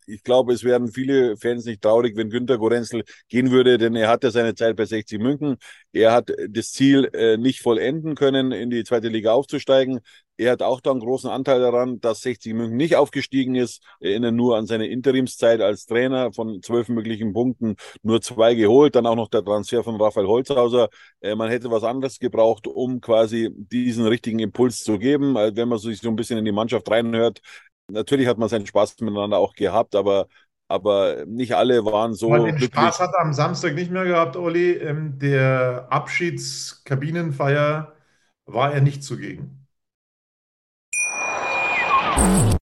ich 0.09 0.23
glaube, 0.23 0.53
es 0.53 0.63
werden 0.63 0.89
viele 0.91 1.37
Fans 1.37 1.65
nicht 1.65 1.81
traurig, 1.81 2.15
wenn 2.17 2.29
Günter 2.29 2.57
Gorenzel 2.57 3.03
gehen 3.27 3.51
würde, 3.51 3.77
denn 3.77 3.95
er 3.95 4.09
hatte 4.09 4.31
seine 4.31 4.55
Zeit 4.55 4.75
bei 4.75 4.85
60 4.85 5.19
München. 5.19 5.57
Er 5.91 6.11
hat 6.11 6.31
das 6.49 6.71
Ziel 6.71 7.09
äh, 7.13 7.37
nicht 7.37 7.61
vollenden 7.61 8.15
können, 8.15 8.51
in 8.51 8.69
die 8.69 8.83
zweite 8.83 9.07
Liga 9.07 9.33
aufzusteigen. 9.33 9.99
Er 10.39 10.53
hat 10.53 10.61
auch 10.61 10.79
da 10.79 10.91
einen 10.91 11.01
großen 11.01 11.29
Anteil 11.29 11.59
daran, 11.59 11.99
dass 11.99 12.21
60 12.21 12.53
München 12.53 12.77
nicht 12.77 12.95
aufgestiegen 12.95 13.55
ist. 13.55 13.83
Erinnern 13.99 14.37
nur 14.37 14.55
an 14.57 14.67
seine 14.67 14.87
Interimszeit 14.87 15.59
als 15.59 15.85
Trainer 15.85 16.31
von 16.31 16.61
zwölf 16.61 16.87
möglichen 16.87 17.33
Punkten, 17.33 17.75
nur 18.03 18.21
zwei 18.21 18.55
geholt. 18.55 18.95
Dann 18.95 19.05
auch 19.05 19.17
noch 19.17 19.27
der 19.27 19.43
Transfer 19.43 19.83
von 19.83 19.99
Raphael 20.01 20.27
Holzhauser. 20.27 20.87
Äh, 21.19 21.35
man 21.35 21.49
hätte 21.49 21.69
was 21.71 21.83
anderes 21.83 22.19
gebraucht, 22.19 22.67
um 22.67 23.01
quasi 23.01 23.49
diesen 23.53 24.07
richtigen 24.07 24.39
Impuls 24.39 24.79
zu 24.79 24.97
geben. 24.97 25.35
Also 25.35 25.57
wenn 25.57 25.67
man 25.67 25.77
sich 25.77 25.99
so 25.99 26.07
ein 26.07 26.15
bisschen 26.15 26.37
in 26.37 26.45
die 26.45 26.53
Mannschaft 26.53 26.89
reinhört, 26.89 27.41
Natürlich 27.89 28.27
hat 28.27 28.37
man 28.37 28.49
seinen 28.49 28.65
Spaß 28.65 28.99
miteinander 29.01 29.37
auch 29.37 29.53
gehabt, 29.53 29.95
aber 29.95 30.27
aber 30.67 31.25
nicht 31.25 31.55
alle 31.55 31.83
waren 31.83 32.13
so 32.13 32.33
Aber 32.33 32.51
den. 32.51 32.59
Spaß 32.59 32.99
hat 32.99 33.11
er 33.13 33.21
am 33.21 33.33
Samstag 33.33 33.73
nicht 33.73 33.91
mehr 33.91 34.05
gehabt, 34.05 34.37
Olli. 34.37 34.73
Ähm, 34.73 35.17
der 35.17 35.87
Abschiedskabinenfeier 35.89 37.93
war 38.45 38.73
er 38.73 38.81
nicht 38.81 39.03
zugegen. 39.03 39.67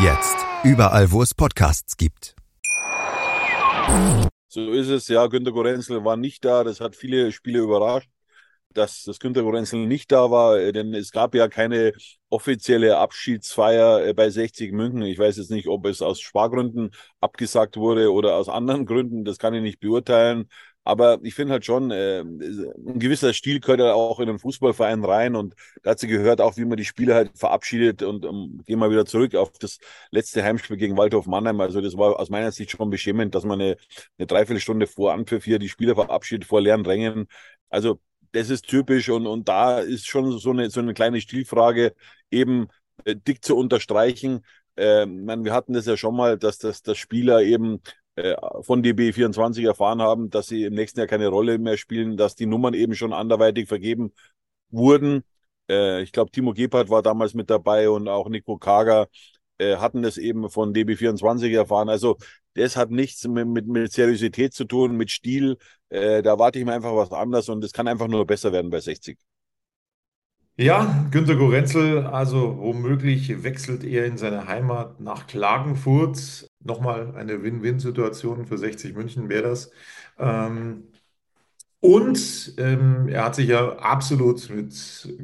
Jetzt 0.00 0.36
überall, 0.64 1.12
wo 1.12 1.22
es 1.22 1.34
Podcasts 1.34 1.96
gibt. 1.96 2.34
So 4.48 4.70
ist 4.72 4.88
es, 4.88 5.08
ja. 5.08 5.26
Günter 5.26 5.52
Gorenzel 5.52 6.04
war 6.04 6.16
nicht 6.16 6.44
da. 6.44 6.64
Das 6.64 6.80
hat 6.80 6.96
viele 6.96 7.30
Spiele 7.30 7.60
überrascht, 7.60 8.10
dass 8.74 9.04
das 9.04 9.18
Günter 9.18 9.42
Gorenzel 9.42 9.86
nicht 9.86 10.10
da 10.10 10.30
war, 10.30 10.58
äh, 10.58 10.72
denn 10.72 10.94
es 10.94 11.12
gab 11.12 11.34
ja 11.34 11.48
keine 11.48 11.92
offizielle 12.30 12.98
Abschiedsfeier 12.98 14.06
äh, 14.06 14.14
bei 14.14 14.30
60 14.30 14.72
München. 14.72 15.02
Ich 15.02 15.18
weiß 15.18 15.36
jetzt 15.36 15.50
nicht, 15.50 15.68
ob 15.68 15.86
es 15.86 16.02
aus 16.02 16.20
Spargründen 16.20 16.90
abgesagt 17.20 17.76
wurde 17.76 18.12
oder 18.12 18.36
aus 18.36 18.48
anderen 18.48 18.86
Gründen. 18.86 19.24
Das 19.24 19.38
kann 19.38 19.54
ich 19.54 19.62
nicht 19.62 19.80
beurteilen. 19.80 20.48
Aber 20.84 21.20
ich 21.22 21.34
finde 21.34 21.52
halt 21.52 21.64
schon, 21.64 21.90
äh, 21.92 22.20
ein 22.20 22.98
gewisser 22.98 23.32
Stil 23.32 23.60
gehört 23.60 23.80
ja 23.80 23.94
auch 23.94 24.18
in 24.18 24.28
einen 24.28 24.38
Fußballverein 24.40 25.04
rein 25.04 25.36
und 25.36 25.54
dazu 25.82 26.08
gehört 26.08 26.40
auch, 26.40 26.56
wie 26.56 26.64
man 26.64 26.76
die 26.76 26.84
Spieler 26.84 27.14
halt 27.14 27.38
verabschiedet 27.38 28.02
und 28.02 28.24
um, 28.24 28.60
gehen 28.66 28.80
wir 28.80 28.90
wieder 28.90 29.06
zurück 29.06 29.34
auf 29.36 29.52
das 29.58 29.78
letzte 30.10 30.42
Heimspiel 30.42 30.76
gegen 30.76 30.96
Waldhof 30.96 31.26
Mannheim. 31.26 31.60
Also 31.60 31.80
das 31.80 31.96
war 31.96 32.18
aus 32.18 32.30
meiner 32.30 32.50
Sicht 32.50 32.72
schon 32.72 32.90
beschämend, 32.90 33.34
dass 33.34 33.44
man 33.44 33.60
eine, 33.60 33.76
eine 34.18 34.26
Dreiviertelstunde 34.26 34.86
vor 34.88 35.12
Anpfiff 35.12 35.44
hier 35.44 35.58
die 35.60 35.68
Spieler 35.68 35.94
verabschiedet 35.94 36.46
vor 36.48 36.60
leeren 36.60 36.84
Rängen. 36.84 37.26
Also 37.70 38.00
das 38.32 38.50
ist 38.50 38.66
typisch 38.66 39.08
und, 39.08 39.26
und 39.26 39.48
da 39.48 39.78
ist 39.78 40.06
schon 40.06 40.36
so 40.38 40.50
eine, 40.50 40.70
so 40.70 40.80
eine 40.80 40.94
kleine 40.94 41.20
Stilfrage 41.20 41.94
eben 42.30 42.68
äh, 43.04 43.14
dick 43.16 43.44
zu 43.44 43.56
unterstreichen. 43.56 44.44
Äh, 44.76 45.06
man, 45.06 45.44
wir 45.44 45.52
hatten 45.52 45.74
das 45.74 45.86
ja 45.86 45.96
schon 45.96 46.16
mal, 46.16 46.38
dass 46.38 46.58
das, 46.58 46.82
das 46.82 46.98
Spieler 46.98 47.42
eben 47.42 47.80
äh, 48.16 48.34
von 48.62 48.82
DB24 48.82 49.66
erfahren 49.66 50.02
haben, 50.02 50.30
dass 50.30 50.46
sie 50.48 50.64
im 50.64 50.74
nächsten 50.74 51.00
Jahr 51.00 51.06
keine 51.06 51.28
Rolle 51.28 51.58
mehr 51.58 51.76
spielen, 51.76 52.16
dass 52.16 52.34
die 52.34 52.46
Nummern 52.46 52.74
eben 52.74 52.94
schon 52.94 53.12
anderweitig 53.12 53.68
vergeben 53.68 54.12
wurden. 54.70 55.24
Äh, 55.68 56.02
ich 56.02 56.12
glaube, 56.12 56.30
Timo 56.30 56.52
Gebhardt 56.52 56.90
war 56.90 57.02
damals 57.02 57.34
mit 57.34 57.50
dabei 57.50 57.88
und 57.90 58.08
auch 58.08 58.28
Nico 58.28 58.58
Kager 58.58 59.08
äh, 59.58 59.76
hatten 59.76 60.02
das 60.02 60.18
eben 60.18 60.50
von 60.50 60.72
DB24 60.74 61.54
erfahren. 61.54 61.88
Also 61.88 62.16
das 62.54 62.76
hat 62.76 62.90
nichts 62.90 63.26
mit, 63.26 63.46
mit, 63.48 63.66
mit 63.66 63.92
Seriosität 63.92 64.54
zu 64.54 64.64
tun, 64.64 64.96
mit 64.96 65.10
Stil. 65.10 65.56
Äh, 65.88 66.22
da 66.22 66.38
warte 66.38 66.58
ich 66.58 66.64
mir 66.64 66.74
einfach 66.74 66.94
was 66.94 67.12
anderes 67.12 67.48
und 67.48 67.64
es 67.64 67.72
kann 67.72 67.88
einfach 67.88 68.08
nur 68.08 68.26
besser 68.26 68.52
werden 68.52 68.70
bei 68.70 68.80
60. 68.80 69.18
Ja, 70.56 71.08
Günter 71.10 71.36
Gorenzel, 71.36 72.06
also 72.06 72.58
womöglich 72.58 73.42
wechselt 73.42 73.84
er 73.84 74.04
in 74.04 74.18
seine 74.18 74.46
Heimat 74.46 75.00
nach 75.00 75.26
Klagenfurt. 75.26 76.46
Nochmal 76.60 77.16
eine 77.16 77.42
Win-Win-Situation 77.42 78.46
für 78.46 78.58
60 78.58 78.94
München 78.94 79.28
wäre 79.30 79.42
das. 79.48 79.70
Ähm, 80.18 80.88
und 81.80 82.54
ähm, 82.58 83.08
er 83.08 83.24
hat 83.26 83.36
sich 83.36 83.48
ja 83.48 83.76
absolut 83.78 84.50
mit 84.50 84.74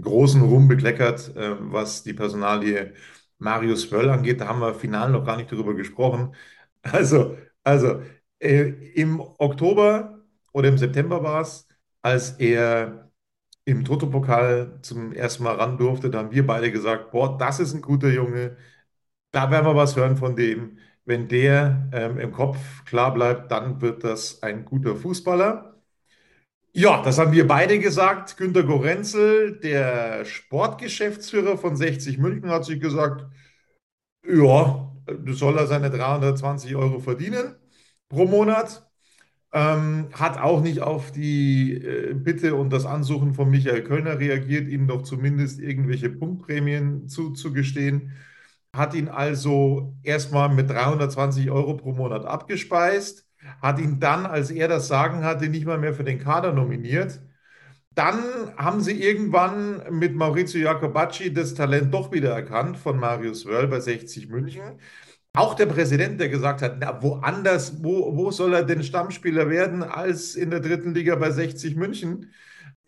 großem 0.03 0.43
Ruhm 0.43 0.69
bekleckert, 0.69 1.37
äh, 1.37 1.57
was 1.61 2.03
die 2.05 2.15
Personalie 2.15 2.95
Marius 3.39 3.91
Wöll 3.93 4.11
angeht. 4.11 4.41
Da 4.41 4.49
haben 4.49 4.61
wir 4.61 4.75
final 4.75 5.11
noch 5.11 5.25
gar 5.27 5.37
nicht 5.37 5.53
darüber 5.53 5.75
gesprochen. 5.75 6.35
Also, 6.83 7.37
also 7.65 8.03
äh, 8.39 8.69
im 8.95 9.21
Oktober 9.21 10.25
oder 10.53 10.69
im 10.69 10.79
September 10.79 11.23
war 11.23 11.43
es, 11.43 11.67
als 12.03 12.31
er 12.39 13.08
im 13.69 13.85
Toto-Pokal 13.85 14.79
zum 14.83 15.13
ersten 15.13 15.43
Mal 15.45 15.57
ran 15.57 15.77
durfte, 15.79 16.11
da 16.11 16.19
haben 16.19 16.33
wir 16.33 16.47
beide 16.47 16.73
gesagt, 16.73 17.11
boah, 17.11 17.37
das 17.39 17.61
ist 17.61 17.75
ein 17.75 17.83
guter 17.83 18.09
Junge, 18.11 18.57
da 19.33 19.51
werden 19.51 19.67
wir 19.67 19.77
was 19.77 19.97
hören 19.97 20.17
von 20.17 20.37
dem. 20.37 20.79
Wenn 21.05 21.29
der 21.29 21.89
ähm, 21.93 22.19
im 22.19 22.33
Kopf 22.33 22.59
klar 22.87 23.15
bleibt, 23.15 23.51
dann 23.53 23.81
wird 23.81 24.05
das 24.05 24.43
ein 24.43 24.65
guter 24.65 24.97
Fußballer. 24.97 25.77
Ja, 26.73 27.03
das 27.03 27.19
haben 27.19 27.33
wir 27.33 27.47
beide 27.49 27.79
gesagt. 27.79 28.37
Günter 28.37 28.63
Gorenzel, 28.63 29.59
der 29.61 30.25
Sportgeschäftsführer 30.25 31.59
von 31.59 31.77
60 31.77 32.19
München, 32.19 32.51
hat 32.51 32.65
sich 32.65 32.81
gesagt, 32.81 33.27
ja, 34.27 34.93
soll 35.29 35.59
er 35.59 35.67
seine 35.67 35.91
320 35.91 36.77
Euro 36.77 37.01
verdienen 37.01 37.57
pro 38.09 38.27
Monat. 38.27 38.88
Ähm, 39.53 40.09
hat 40.13 40.39
auch 40.39 40.61
nicht 40.61 40.83
auf 40.83 41.11
die 41.11 41.73
äh, 41.75 42.13
Bitte 42.15 42.55
und 42.55 42.71
das 42.71 42.85
Ansuchen 42.85 43.33
von 43.35 43.51
Michael 43.51 43.83
Kölner 43.83 44.19
reagiert, 44.19 44.69
ihm 44.69 44.87
doch 44.87 45.03
zumindest 45.03 45.59
irgendwelche 45.61 46.11
Punktprämien 46.11 47.09
zuzugestehen. 47.09 48.13
Hat 48.75 48.95
ihn 48.95 49.09
also 49.09 49.97
erstmal 50.03 50.51
mit 50.51 50.69
320 50.71 51.51
Euro 51.51 51.75
pro 51.77 51.93
Monat 51.95 52.27
abgespeist, 52.27 53.27
hat 53.63 53.79
ihn 53.81 54.01
dann, 54.01 54.27
als 54.27 54.51
er 54.51 54.69
das 54.69 54.89
Sagen 54.89 55.25
hatte, 55.25 55.49
nicht 55.49 55.67
mal 55.67 55.79
mehr 55.79 55.95
für 55.95 56.05
den 56.05 56.19
Kader 56.19 56.53
nominiert. 56.53 57.21
Dann 57.95 58.19
haben 58.57 58.81
sie 58.81 59.03
irgendwann 59.03 59.83
mit 59.99 60.15
Maurizio 60.15 60.61
Jacobacci 60.61 61.33
das 61.33 61.55
Talent 61.55 61.93
doch 61.93 62.13
wieder 62.13 62.31
erkannt 62.33 62.79
von 62.79 62.99
Marius 63.01 63.45
Wörl 63.47 63.67
bei 63.69 63.81
60 63.81 64.29
München. 64.29 64.79
Auch 65.39 65.55
der 65.55 65.67
Präsident, 65.67 66.19
der 66.19 66.31
gesagt 66.31 66.63
hat, 66.63 66.79
na, 66.81 67.01
woanders, 67.01 67.85
wo, 67.85 68.17
wo 68.17 68.33
soll 68.33 68.55
er 68.55 68.65
denn 68.65 68.83
Stammspieler 68.83 69.49
werden 69.49 69.85
als 69.85 70.35
in 70.35 70.51
der 70.51 70.59
dritten 70.59 70.95
Liga 70.95 71.15
bei 71.15 71.31
60 71.31 71.77
München? 71.77 72.33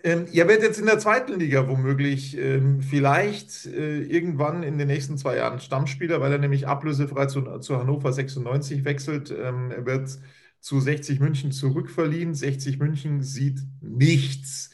Ähm, 0.03 0.27
ihr 0.33 0.49
werdet 0.49 0.65
jetzt 0.65 0.81
in 0.81 0.87
der 0.87 0.99
zweiten 0.99 1.39
Liga 1.39 1.69
womöglich 1.69 2.37
ähm, 2.37 2.81
vielleicht 2.81 3.67
äh, 3.67 4.01
irgendwann 4.01 4.65
in 4.65 4.79
den 4.79 4.89
nächsten 4.89 5.17
zwei 5.17 5.37
Jahren 5.37 5.61
Stammspieler, 5.61 6.21
weil 6.21 6.33
er 6.33 6.39
nämlich 6.39 6.67
ablösefrei 6.67 7.27
zu, 7.27 7.61
zu 7.61 7.79
Hannover 7.79 8.13
96 8.13 8.85
wechselt. 8.85 9.31
Ähm, 9.31 9.71
er 9.71 9.87
wird 9.87 10.19
zu 10.59 10.81
60 10.81 11.21
München 11.21 11.53
zurückverliehen. 11.53 12.35
60 12.35 12.81
München 12.81 13.23
sieht 13.23 13.61
nichts. 13.81 14.71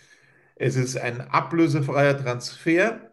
Es 0.54 0.76
ist 0.76 0.96
ein 0.96 1.20
ablösefreier 1.20 2.16
Transfer 2.16 3.10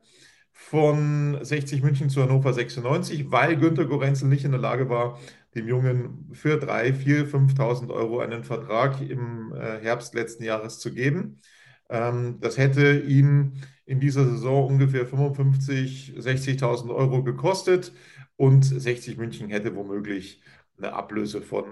von 0.70 1.38
60 1.44 1.84
München 1.84 2.10
zu 2.10 2.24
Hannover 2.24 2.54
96, 2.54 3.32
weil 3.32 3.58
Günter 3.58 3.86
Gorenzel 3.86 4.28
nicht 4.28 4.46
in 4.46 4.52
der 4.52 4.60
Lage 4.60 4.90
war, 4.90 5.20
dem 5.56 5.68
Jungen 5.68 6.30
für 6.34 6.58
3.000, 6.58 7.28
4.000, 7.28 7.56
5.000 7.56 7.90
Euro 7.92 8.20
einen 8.20 8.44
Vertrag 8.44 9.02
im 9.02 9.54
äh, 9.54 9.80
Herbst 9.82 10.16
letzten 10.16 10.44
Jahres 10.44 10.80
zu 10.80 10.94
geben. 10.94 11.42
Ähm, 11.90 12.40
das 12.40 12.58
hätte 12.58 13.00
ihn 13.02 13.62
in 13.86 14.00
dieser 14.00 14.26
Saison 14.26 14.68
ungefähr 14.68 15.06
55.000, 15.06 16.18
60.000 16.20 16.96
Euro 16.96 17.24
gekostet 17.24 17.94
und 18.38 18.64
60 18.64 19.18
München 19.18 19.50
hätte 19.50 19.76
womöglich 19.76 20.42
eine 20.78 20.94
Ablöse 20.94 21.42
von 21.42 21.66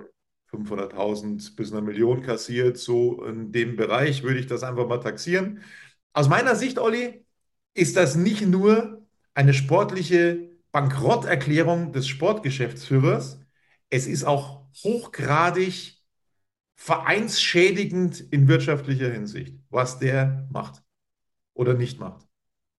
500.000 0.52 1.56
bis 1.56 1.72
einer 1.72 1.82
Million 1.82 2.22
kassiert. 2.22 2.78
So 2.78 3.24
in 3.24 3.52
dem 3.52 3.78
Bereich 3.78 4.22
würde 4.22 4.40
ich 4.40 4.48
das 4.48 4.64
einfach 4.64 4.88
mal 4.88 5.00
taxieren. 5.00 5.62
Aus 6.14 6.30
meiner 6.30 6.56
Sicht, 6.56 6.78
Olli, 6.78 7.26
ist 7.74 7.96
das 7.96 8.16
nicht 8.16 8.46
nur 8.46 9.06
eine 9.34 9.54
sportliche 9.54 10.50
Bankrotterklärung 10.72 11.92
des 11.92 12.08
Sportgeschäftsführers, 12.08 13.40
es 13.90 14.08
ist 14.08 14.24
auch 14.24 14.66
hochgradig 14.84 15.98
vereinsschädigend 16.76 18.22
in 18.32 18.48
wirtschaftlicher 18.48 19.12
Hinsicht, 19.12 19.56
was 19.70 20.00
der 20.00 20.48
macht 20.52 20.84
oder 21.54 21.74
nicht 21.74 22.00
macht. 22.00 22.31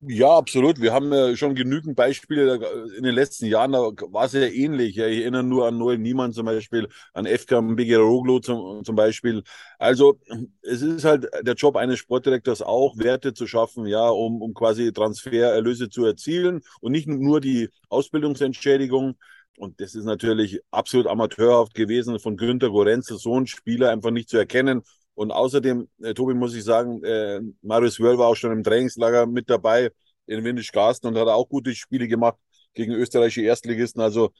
Ja, 0.05 0.37
absolut. 0.37 0.81
Wir 0.81 0.93
haben 0.93 1.13
ja 1.13 1.37
schon 1.37 1.55
genügend 1.55 1.95
Beispiele 1.95 2.55
in 2.97 3.05
den 3.05 3.15
letzten 3.15 3.47
Jahren, 3.47 3.71
da 3.71 3.79
war 4.11 4.25
es 4.25 4.33
ja 4.33 4.41
ähnlich. 4.41 4.91
ich 4.97 4.99
erinnere 4.99 5.45
nur 5.45 5.69
an 5.69 5.79
Noel 5.79 5.97
Niemann 5.99 6.33
zum 6.33 6.45
Beispiel, 6.47 6.89
an 7.15 7.25
Efkam 7.25 7.77
Begeroglu 7.77 8.41
zum, 8.41 8.83
zum 8.85 8.97
Beispiel. 8.97 9.45
Also 9.79 10.19
es 10.63 10.83
ist 10.83 11.05
halt 11.05 11.29
der 11.43 11.55
Job 11.55 11.77
eines 11.77 12.01
Sportdirektors 12.01 12.63
auch, 12.63 12.99
Werte 12.99 13.33
zu 13.33 13.47
schaffen, 13.47 13.87
ja, 13.87 14.09
um, 14.09 14.43
um 14.43 14.55
quasi 14.55 14.93
Transfererlöse 14.93 15.89
zu 15.89 16.05
erzielen 16.05 16.63
und 16.81 16.91
nicht 16.91 17.07
nur 17.07 17.41
die 17.41 17.69
Ausbildungsentschädigung. 17.89 19.15
Und 19.57 19.81
das 19.81 19.95
ist 19.95 20.05
natürlich 20.05 20.61
absolut 20.73 21.07
amateurhaft 21.07 21.75
gewesen, 21.75 22.19
von 22.19 22.37
Günter 22.37 22.71
Gorenzel 22.71 23.19
so 23.19 23.35
einen 23.37 23.47
Spieler 23.47 23.91
einfach 23.91 24.11
nicht 24.11 24.29
zu 24.31 24.37
erkennen 24.39 24.83
und 25.15 25.31
außerdem, 25.31 25.89
äh, 26.03 26.15
Tobi, 26.15 26.35
muss 26.35 26.55
ich 26.55 26.65
sagen, 26.65 27.03
äh, 27.05 27.41
Marius 27.63 28.01
Wörl 28.01 28.19
war 28.19 28.29
auch 28.29 28.37
schon 28.37 28.53
im 28.53 28.65
Trainingslager 28.65 29.27
mit 29.27 29.51
dabei 29.51 29.91
in 30.27 30.45
Windisch-Garsten 30.45 31.09
und 31.09 31.19
hat 31.19 31.29
auch 31.29 31.49
gute 31.49 31.75
Spiele 31.75 32.09
gemacht 32.09 32.39
gegen 32.75 32.93
österreichische 32.93 33.43
Erstligisten. 33.43 34.01
Also 34.01 34.33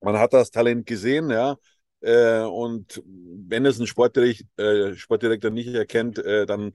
man 0.00 0.18
hat 0.18 0.32
das 0.32 0.50
Talent 0.50 0.86
gesehen, 0.86 1.30
ja. 1.30 1.56
Äh, 2.00 2.40
und 2.42 3.02
wenn 3.04 3.66
es 3.66 3.78
ein 3.78 3.86
Sportdirekt, 3.86 4.44
äh, 4.58 4.94
Sportdirektor 4.96 5.50
nicht 5.50 5.68
erkennt, 5.68 6.18
äh, 6.18 6.46
dann, 6.46 6.72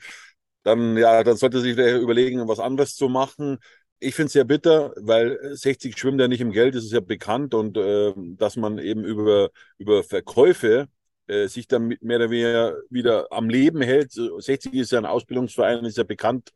dann, 0.64 0.98
ja, 0.98 1.24
dann 1.24 1.38
sollte 1.38 1.62
sich 1.62 1.78
überlegen, 1.78 2.48
was 2.48 2.60
anderes 2.60 2.96
zu 2.96 3.10
machen. 3.10 3.58
Ich 4.00 4.16
finde 4.16 4.28
es 4.28 4.34
sehr 4.34 4.44
bitter, 4.44 4.94
weil 4.98 5.40
60 5.56 5.98
schwimmt 5.98 6.20
ja 6.22 6.28
nicht 6.28 6.42
im 6.42 6.52
Geld, 6.52 6.76
das 6.76 6.84
ist 6.84 6.92
ja 6.94 7.00
bekannt 7.00 7.54
und 7.54 7.78
äh, 7.78 8.14
dass 8.16 8.56
man 8.56 8.78
eben 8.78 9.04
über, 9.04 9.50
über 9.78 10.04
Verkäufe 10.04 10.88
äh, 11.28 11.48
sich 11.48 11.68
dann 11.68 11.96
mehr 12.02 12.18
oder 12.18 12.30
weniger 12.30 12.76
wieder 12.90 13.28
am 13.32 13.50
Leben 13.50 13.82
hält. 13.82 14.12
60 14.14 14.74
ist 14.74 14.92
ja 14.92 15.00
ein 15.00 15.06
Ausbildungsverein, 15.06 15.86
ist 15.86 15.98
ja 15.98 16.04
bekannt 16.04 16.52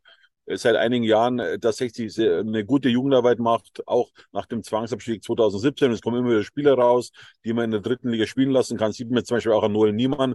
seit 0.56 0.76
einigen 0.76 1.04
Jahren, 1.04 1.38
äh, 1.38 1.58
dass 1.58 1.78
60 1.78 2.18
eine 2.18 2.64
gute 2.64 2.88
Jugendarbeit 2.88 3.38
macht, 3.38 3.82
auch 3.86 4.10
nach 4.32 4.46
dem 4.46 4.62
Zwangsabstieg 4.62 5.22
2017. 5.22 5.92
Es 5.92 6.00
kommen 6.00 6.18
immer 6.18 6.30
wieder 6.30 6.44
Spieler 6.44 6.74
raus, 6.74 7.10
die 7.44 7.52
man 7.52 7.66
in 7.66 7.70
der 7.72 7.80
dritten 7.80 8.10
Liga 8.10 8.26
spielen 8.26 8.50
lassen 8.50 8.76
kann. 8.76 8.92
Sieht 8.92 9.10
man 9.10 9.24
zum 9.24 9.36
Beispiel 9.36 9.52
auch 9.52 9.62
an 9.62 9.72
Noel 9.72 9.92
Niemann. 9.92 10.34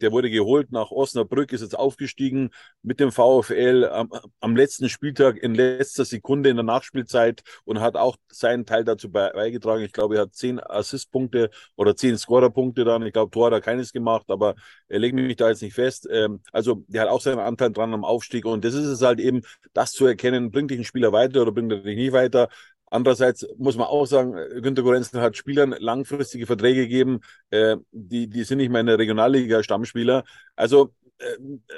Der 0.00 0.12
wurde 0.12 0.30
geholt 0.30 0.72
nach 0.72 0.90
Osnabrück, 0.90 1.52
ist 1.52 1.60
jetzt 1.60 1.78
aufgestiegen 1.78 2.50
mit 2.82 3.00
dem 3.00 3.12
VfL 3.12 3.84
am, 3.84 4.10
am 4.40 4.56
letzten 4.56 4.88
Spieltag 4.88 5.36
in 5.36 5.54
letzter 5.54 6.04
Sekunde 6.06 6.48
in 6.48 6.56
der 6.56 6.64
Nachspielzeit 6.64 7.42
und 7.64 7.80
hat 7.80 7.96
auch 7.96 8.16
seinen 8.28 8.64
Teil 8.64 8.84
dazu 8.84 9.10
beigetragen. 9.10 9.84
Ich 9.84 9.92
glaube, 9.92 10.16
er 10.16 10.22
hat 10.22 10.34
zehn 10.34 10.58
Assistpunkte 10.58 11.50
oder 11.76 11.94
zehn 11.94 12.16
Scorerpunkte 12.16 12.84
dann. 12.84 13.02
Ich 13.02 13.12
glaube, 13.12 13.30
Tor 13.30 13.46
hat 13.46 13.52
er 13.52 13.60
keines 13.60 13.92
gemacht, 13.92 14.26
aber 14.28 14.54
er 14.88 14.98
legt 14.98 15.14
mich 15.14 15.36
da 15.36 15.48
jetzt 15.50 15.62
nicht 15.62 15.74
fest. 15.74 16.08
Ähm, 16.10 16.40
also, 16.50 16.84
der 16.88 17.02
hat 17.02 17.08
auch 17.08 17.20
seinen 17.20 17.38
Anteil 17.38 17.70
dran 17.70 17.92
am 17.92 18.04
Aufstieg 18.04 18.46
und 18.46 18.64
das 18.64 18.74
ist 18.74 18.86
es 18.86 19.02
halt 19.02 19.20
eben, 19.20 19.27
das 19.72 19.92
zu 19.92 20.06
erkennen, 20.06 20.50
bringt 20.50 20.70
dich 20.70 20.78
ein 20.78 20.84
Spieler 20.84 21.12
weiter 21.12 21.42
oder 21.42 21.52
bringt 21.52 21.72
er 21.72 21.78
dich 21.78 21.96
nicht 21.96 22.12
weiter. 22.12 22.48
Andererseits 22.90 23.46
muss 23.58 23.76
man 23.76 23.86
auch 23.86 24.06
sagen, 24.06 24.34
Günter 24.62 24.82
Gorenzel 24.82 25.20
hat 25.20 25.36
Spielern 25.36 25.74
langfristige 25.78 26.46
Verträge 26.46 26.82
gegeben, 26.82 27.20
äh, 27.50 27.76
die, 27.92 28.28
die 28.28 28.44
sind 28.44 28.58
nicht 28.58 28.70
mehr 28.70 28.80
in 28.80 28.86
der 28.86 28.98
Regionalliga 28.98 29.62
Stammspieler. 29.62 30.24
Also 30.56 30.94
äh, 31.18 31.24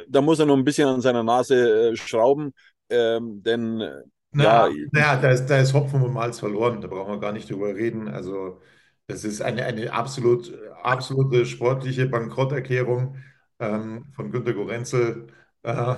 da 0.08 0.20
muss 0.20 0.38
er 0.38 0.46
noch 0.46 0.56
ein 0.56 0.64
bisschen 0.64 0.88
an 0.88 1.00
seiner 1.00 1.24
Nase 1.24 1.90
äh, 1.90 1.96
schrauben, 1.96 2.52
ähm, 2.88 3.42
denn 3.42 3.82
na, 4.32 4.68
ja, 4.68 4.74
naja, 4.92 5.16
da 5.16 5.30
ist, 5.30 5.46
da 5.46 5.58
ist 5.58 5.74
Hopfen 5.74 6.02
und 6.02 6.12
Malz 6.12 6.38
verloren, 6.38 6.80
da 6.80 6.86
brauchen 6.86 7.12
wir 7.12 7.20
gar 7.20 7.32
nicht 7.32 7.50
drüber 7.50 7.74
reden. 7.74 8.08
Also 8.08 8.60
das 9.08 9.24
ist 9.24 9.42
eine, 9.42 9.64
eine 9.64 9.92
absolut, 9.92 10.52
absolute 10.82 11.44
sportliche 11.46 12.06
Bankrotterklärung 12.06 13.16
ähm, 13.58 14.06
von 14.14 14.30
Günter 14.30 14.54
Gorenzel. 14.54 15.26
Äh, 15.62 15.96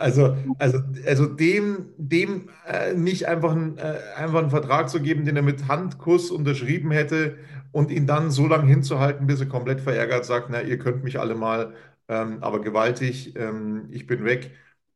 also, 0.00 0.36
also, 0.58 0.78
also 1.06 1.26
dem, 1.26 1.90
dem 1.98 2.48
äh, 2.66 2.94
nicht 2.94 3.28
einfach, 3.28 3.52
ein, 3.52 3.76
äh, 3.78 3.98
einfach 4.16 4.38
einen 4.38 4.50
Vertrag 4.50 4.88
zu 4.88 5.00
geben, 5.00 5.24
den 5.24 5.36
er 5.36 5.42
mit 5.42 5.68
Handkuss 5.68 6.30
unterschrieben 6.30 6.90
hätte 6.90 7.36
und 7.70 7.90
ihn 7.90 8.06
dann 8.06 8.30
so 8.30 8.46
lange 8.46 8.66
hinzuhalten, 8.66 9.26
bis 9.26 9.40
er 9.40 9.46
komplett 9.46 9.80
verärgert 9.80 10.24
sagt, 10.24 10.48
na, 10.50 10.62
ihr 10.62 10.78
könnt 10.78 11.04
mich 11.04 11.20
alle 11.20 11.34
mal, 11.34 11.74
ähm, 12.08 12.38
aber 12.42 12.60
gewaltig, 12.60 13.36
ähm, 13.36 13.88
ich 13.90 14.06
bin 14.06 14.24
weg. 14.24 14.52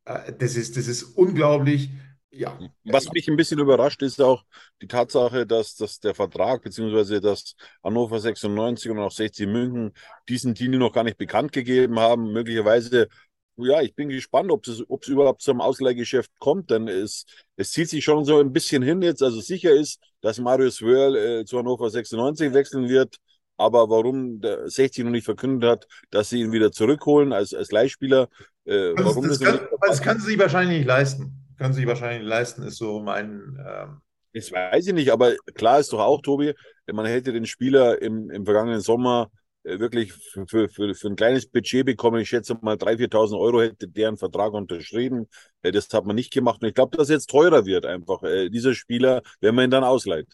Äh, 0.07 0.33
das 0.39 0.57
ist, 0.57 0.77
das 0.77 0.89
ist 0.89 1.03
unglaublich. 1.03 1.91
Ja. 2.31 2.59
Was 2.85 3.13
mich 3.13 3.29
ein 3.29 3.37
bisschen 3.37 3.61
überrascht, 3.61 4.03
ist 4.03 4.21
auch 4.21 4.43
die 4.83 4.89
Tatsache, 4.89 5.47
dass, 5.47 5.77
dass 5.77 6.01
der 6.01 6.15
Vertrag 6.15 6.63
beziehungsweise 6.63 7.21
dass 7.21 7.55
Hannover 7.85 8.19
96 8.19 8.91
und 8.91 8.99
auch 8.99 9.13
60 9.13 9.47
München 9.47 9.93
diesen 10.29 10.55
Deal 10.55 10.77
noch 10.77 10.93
gar 10.93 11.05
nicht 11.05 11.17
bekannt 11.17 11.53
gegeben 11.53 12.01
haben. 12.01 12.33
Möglicherweise 12.33 13.09
ja, 13.57 13.81
ich 13.83 13.95
bin 13.95 14.09
gespannt, 14.09 14.51
ob 14.51 14.67
es, 14.67 14.83
ob 14.89 15.03
es 15.03 15.09
überhaupt 15.09 15.43
zum 15.43 15.61
Ausleihgeschäft 15.61 16.31
kommt, 16.39 16.71
denn 16.71 16.89
es, 16.89 17.25
es 17.57 17.73
zieht 17.73 17.89
sich 17.89 18.05
schon 18.05 18.25
so 18.25 18.39
ein 18.39 18.53
bisschen 18.53 18.83
hin 18.83 19.03
jetzt. 19.03 19.23
Also 19.23 19.41
sicher 19.41 19.73
ist, 19.73 20.01
dass 20.21 20.39
Marius 20.39 20.83
Wörl 20.83 21.17
äh, 21.17 21.45
zu 21.45 21.59
Hannover 21.59 21.91
96 21.91 22.53
wechseln 22.53 22.89
wird. 22.89 23.17
Aber 23.57 23.89
warum 23.89 24.41
der 24.41 24.69
60 24.69 25.05
noch 25.05 25.13
nicht 25.13 25.25
verkündet 25.25 25.71
hat, 25.71 25.87
dass 26.11 26.31
sie 26.31 26.41
ihn 26.41 26.51
wieder 26.51 26.73
zurückholen 26.73 27.33
als, 27.33 27.55
als 27.55 27.71
Leihspieler, 27.71 28.29
äh, 28.65 28.95
das, 28.95 29.05
warum 29.05 29.29
das, 29.29 29.39
das, 29.39 29.49
kann, 29.49 29.69
das 29.81 30.03
kann 30.03 30.19
sie 30.19 30.27
sich 30.27 30.39
wahrscheinlich 30.39 30.79
nicht 30.79 30.89
leisten. 30.89 31.45
Kann 31.57 31.73
sie 31.73 31.81
sich 31.81 31.87
wahrscheinlich 31.87 32.23
nicht 32.23 32.29
leisten, 32.29 32.63
ist 32.63 32.79
so 32.79 33.01
mein. 33.01 33.57
Ähm 33.65 34.01
das 34.33 34.51
weiß 34.51 34.89
ich 34.89 34.95
nicht, 34.95 35.13
aber 35.13 35.37
klar 35.55 35.79
ist 35.79 35.93
doch 35.93 36.01
auch, 36.01 36.21
Tobi, 36.21 36.55
man 36.93 37.07
hätte 37.07 37.33
den 37.33 37.47
Spieler 37.47 38.03
im, 38.03 38.31
im 38.31 38.45
vergangenen 38.45 38.81
Sommer 38.81 39.31
wirklich 39.65 40.13
für, 40.13 40.47
für, 40.47 40.69
für, 40.69 40.95
für 40.95 41.09
ein 41.09 41.17
kleines 41.17 41.47
Budget 41.47 41.87
bekommen. 41.87 42.21
Ich 42.21 42.29
schätze 42.29 42.57
mal 42.61 42.77
3.000, 42.77 43.11
4.000 43.11 43.39
Euro 43.39 43.63
hätte 43.63 43.89
deren 43.89 44.17
Vertrag 44.17 44.53
unterschrieben. 44.53 45.27
Äh, 45.63 45.73
das 45.73 45.89
hat 45.93 46.05
man 46.05 46.17
nicht 46.17 46.33
gemacht. 46.33 46.63
Und 46.63 46.69
ich 46.69 46.75
glaube, 46.75 46.97
dass 46.97 47.09
jetzt 47.09 47.31
teurer 47.31 47.65
wird 47.65 47.87
einfach, 47.87 48.23
äh, 48.23 48.51
dieser 48.51 48.75
Spieler, 48.75 49.23
wenn 49.41 49.55
man 49.55 49.65
ihn 49.65 49.71
dann 49.71 49.85
ausleiht. 49.85 50.33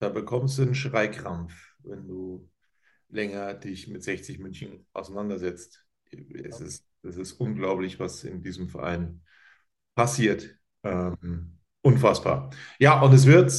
Da 0.00 0.08
bekommst 0.08 0.58
du 0.58 0.62
einen 0.62 0.74
Schreikrampf, 0.74 1.52
wenn 1.80 2.08
du 2.08 2.48
länger 3.10 3.54
dich 3.54 3.88
mit 3.88 4.02
60 4.02 4.38
München 4.38 4.86
auseinandersetzt. 4.92 5.84
Es 6.34 6.60
ist, 6.60 6.86
es 7.02 7.16
ist 7.16 7.32
unglaublich, 7.34 8.00
was 8.00 8.24
in 8.24 8.42
diesem 8.42 8.68
Verein 8.68 9.22
passiert. 9.94 10.48
Ähm, 10.82 11.58
unfassbar. 11.82 12.50
Ja, 12.78 13.00
und 13.02 13.12
es 13.12 13.26
wird 13.26 13.52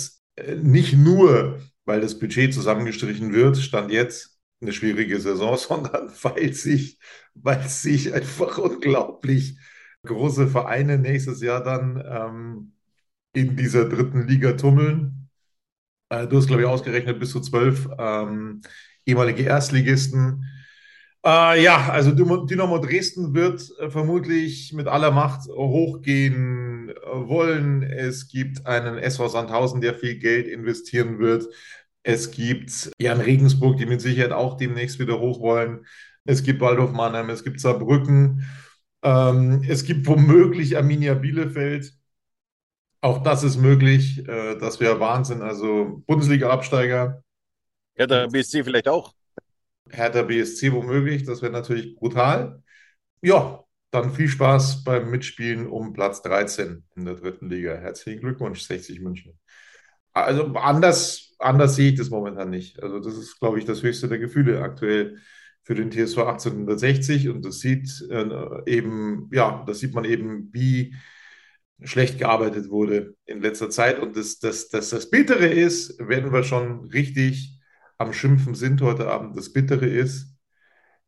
nicht 0.63 0.94
nur, 0.94 1.62
weil 1.86 2.02
das 2.02 2.17
Budget 2.17 2.54
zusammengestrichen 2.54 3.34
wird, 3.34 3.58
stand 3.58 3.91
jetzt, 3.91 4.31
eine 4.62 4.74
schwierige 4.74 5.19
Saison, 5.19 5.58
sondern 5.58 6.12
weil 6.21 6.54
sich, 6.54 7.00
weil 7.34 7.67
sich 7.67 8.13
einfach 8.13 8.58
unglaublich 8.58 9.58
große 10.06 10.47
Vereine 10.47 10.97
nächstes 10.97 11.41
Jahr 11.41 11.63
dann 11.63 12.04
ähm, 12.06 12.74
in 13.34 13.56
dieser 13.56 13.88
dritten 13.88 14.28
Liga 14.28 14.54
tummeln. 14.54 15.30
Äh, 16.10 16.28
du 16.28 16.38
hast, 16.38 16.47
glaube 16.47 16.63
ich, 16.63 16.67
ausgerechnet 16.67 17.19
bis 17.19 17.32
zu 17.32 17.39
zwölf 17.41 17.88
ähm, 17.97 18.62
ehemalige 19.06 19.43
Erstligisten. 19.43 20.45
Äh, 21.24 21.63
ja, 21.63 21.89
also 21.89 22.12
Dynamo 22.12 22.80
Dresden 22.80 23.36
wird 23.36 23.62
äh, 23.80 23.89
vermutlich 23.91 24.74
mit 24.74 24.88
aller 24.88 25.12
Macht 25.12 25.47
hochgehen 25.50 26.89
äh, 26.89 26.93
wollen. 26.95 27.84
Es 27.84 28.28
gibt 28.28 28.65
einen 28.65 28.97
SV 28.97 29.28
Sandhausen, 29.28 29.82
der 29.82 29.93
viel 29.93 30.17
Geld 30.17 30.47
investieren 30.47 31.19
wird. 31.19 31.45
Es 32.04 32.32
gibt 32.32 32.92
Jan 33.00 33.22
Regensburg, 33.22 33.78
die 33.78 33.86
mit 33.86 34.02
Sicherheit 34.02 34.32
auch 34.32 34.58
demnächst 34.58 35.00
wieder 35.00 35.20
hoch 35.20 35.40
wollen. 35.40 35.86
Es 36.26 36.44
gibt 36.44 36.62
Waldorf 36.62 36.92
Mannheim, 36.92 37.30
es 37.30 37.44
gibt 37.44 37.60
Saarbrücken. 37.60 38.48
Ähm, 39.04 39.64
es 39.68 39.84
gibt 39.84 40.08
womöglich 40.08 40.78
Arminia 40.78 41.14
Bielefeld. 41.16 41.94
Auch 43.02 43.24
das 43.24 43.44
ist 43.44 43.58
möglich. 43.58 44.28
Äh, 44.28 44.58
das 44.58 44.80
wäre 44.80 45.00
Wahnsinn. 45.00 45.42
Also 45.42 46.04
Bundesliga-Absteiger. 46.06 47.24
Hertha 47.96 48.28
BSC 48.28 48.64
vielleicht 48.64 48.88
auch. 48.88 49.14
Hertha 49.90 50.22
BSC 50.22 50.72
womöglich. 50.72 51.24
Das 51.24 51.42
wäre 51.42 51.52
natürlich 51.52 51.96
brutal. 51.96 52.62
Ja, 53.22 53.64
dann 53.92 54.14
viel 54.14 54.28
Spaß 54.28 54.84
beim 54.84 55.10
Mitspielen 55.10 55.68
um 55.68 55.94
Platz 55.94 56.22
13 56.22 56.84
in 56.96 57.06
der 57.06 57.16
dritten 57.16 57.50
Liga. 57.50 57.76
Herzlichen 57.76 58.22
Glückwunsch, 58.22 58.62
60 58.62 59.02
München. 59.02 59.38
Also 60.14 60.46
anders, 60.56 61.31
anders 61.42 61.76
sehe 61.76 61.92
ich 61.92 61.98
das 61.98 62.10
momentan 62.10 62.50
nicht. 62.50 62.82
Also 62.82 63.00
das 63.00 63.18
ist, 63.18 63.40
glaube 63.40 63.60
ich, 63.60 63.66
das 63.66 63.84
höchste 63.84 64.08
der 64.08 64.20
Gefühle 64.20 64.62
aktuell 64.62 65.18
für 65.64 65.76
den 65.76 65.92
TSV 65.92 66.20
1860 66.20 67.30
und 67.30 67.46
das 67.46 67.60
sieht 67.60 67.90
äh, 68.10 68.26
eben, 68.66 69.30
ja, 69.32 69.64
das 69.68 69.80
sieht 69.80 69.94
man 69.94 70.06
eben, 70.06 70.50
wie 70.54 70.96
schlecht 71.84 72.20
gearbeitet 72.20 72.70
wurde 72.70 73.16
in 73.26 73.42
letzter 73.42 73.70
Zeit 73.70 74.00
und 74.00 74.16
das, 74.16 74.40
das, 74.40 74.70
das, 74.70 74.90
das 74.90 75.10
Bittere 75.10 75.48
ist, 75.48 75.98
werden 76.00 76.32
wir 76.32 76.44
schon 76.44 76.86
richtig 76.90 77.60
am 77.98 78.14
Schimpfen 78.14 78.56
sind 78.56 78.82
heute 78.82 79.10
Abend, 79.10 79.38
das 79.38 79.54
Bittere 79.54 79.86
ist, 79.86 80.36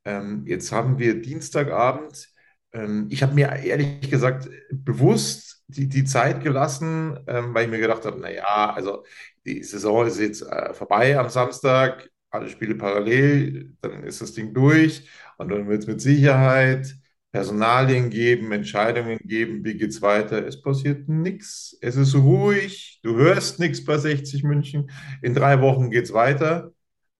ähm, 0.05 0.43
jetzt 0.45 0.71
haben 0.71 0.99
wir 0.99 1.21
Dienstagabend, 1.21 2.29
ähm, 2.71 3.07
ich 3.09 3.23
habe 3.23 3.33
mir 3.33 3.51
ehrlich 3.51 4.09
gesagt 4.09 4.49
bewusst 4.71 5.62
die, 5.77 5.87
die 5.89 6.03
Zeit 6.05 6.41
gelassen, 6.43 7.19
ähm, 7.27 7.53
weil 7.53 7.65
ich 7.65 7.71
mir 7.71 7.79
gedacht 7.79 8.05
habe, 8.05 8.19
naja, 8.19 8.73
also 8.73 9.03
die 9.45 9.63
Saison 9.63 10.05
ist 10.07 10.19
jetzt 10.19 10.41
äh, 10.43 10.73
vorbei 10.73 11.17
am 11.17 11.29
Samstag, 11.29 12.09
alle 12.29 12.49
Spiele 12.49 12.75
parallel, 12.75 13.75
dann 13.81 14.03
ist 14.03 14.21
das 14.21 14.33
Ding 14.33 14.53
durch 14.53 15.07
und 15.37 15.49
dann 15.49 15.67
wird 15.67 15.81
es 15.81 15.87
mit 15.87 16.01
Sicherheit 16.01 16.95
Personalien 17.31 18.09
geben, 18.11 18.51
Entscheidungen 18.51 19.17
geben, 19.23 19.65
wie 19.65 19.75
geht 19.75 19.89
es 19.89 20.01
weiter. 20.03 20.45
Es 20.45 20.61
passiert 20.61 21.09
nichts, 21.09 21.75
es 21.81 21.95
ist 21.95 22.13
ruhig, 22.15 22.99
du 23.03 23.15
hörst 23.15 23.59
nichts 23.59 23.83
bei 23.83 23.97
60 23.97 24.43
München. 24.43 24.91
In 25.21 25.33
drei 25.33 25.59
Wochen 25.61 25.89
geht 25.89 26.05
es 26.05 26.13
weiter. 26.13 26.71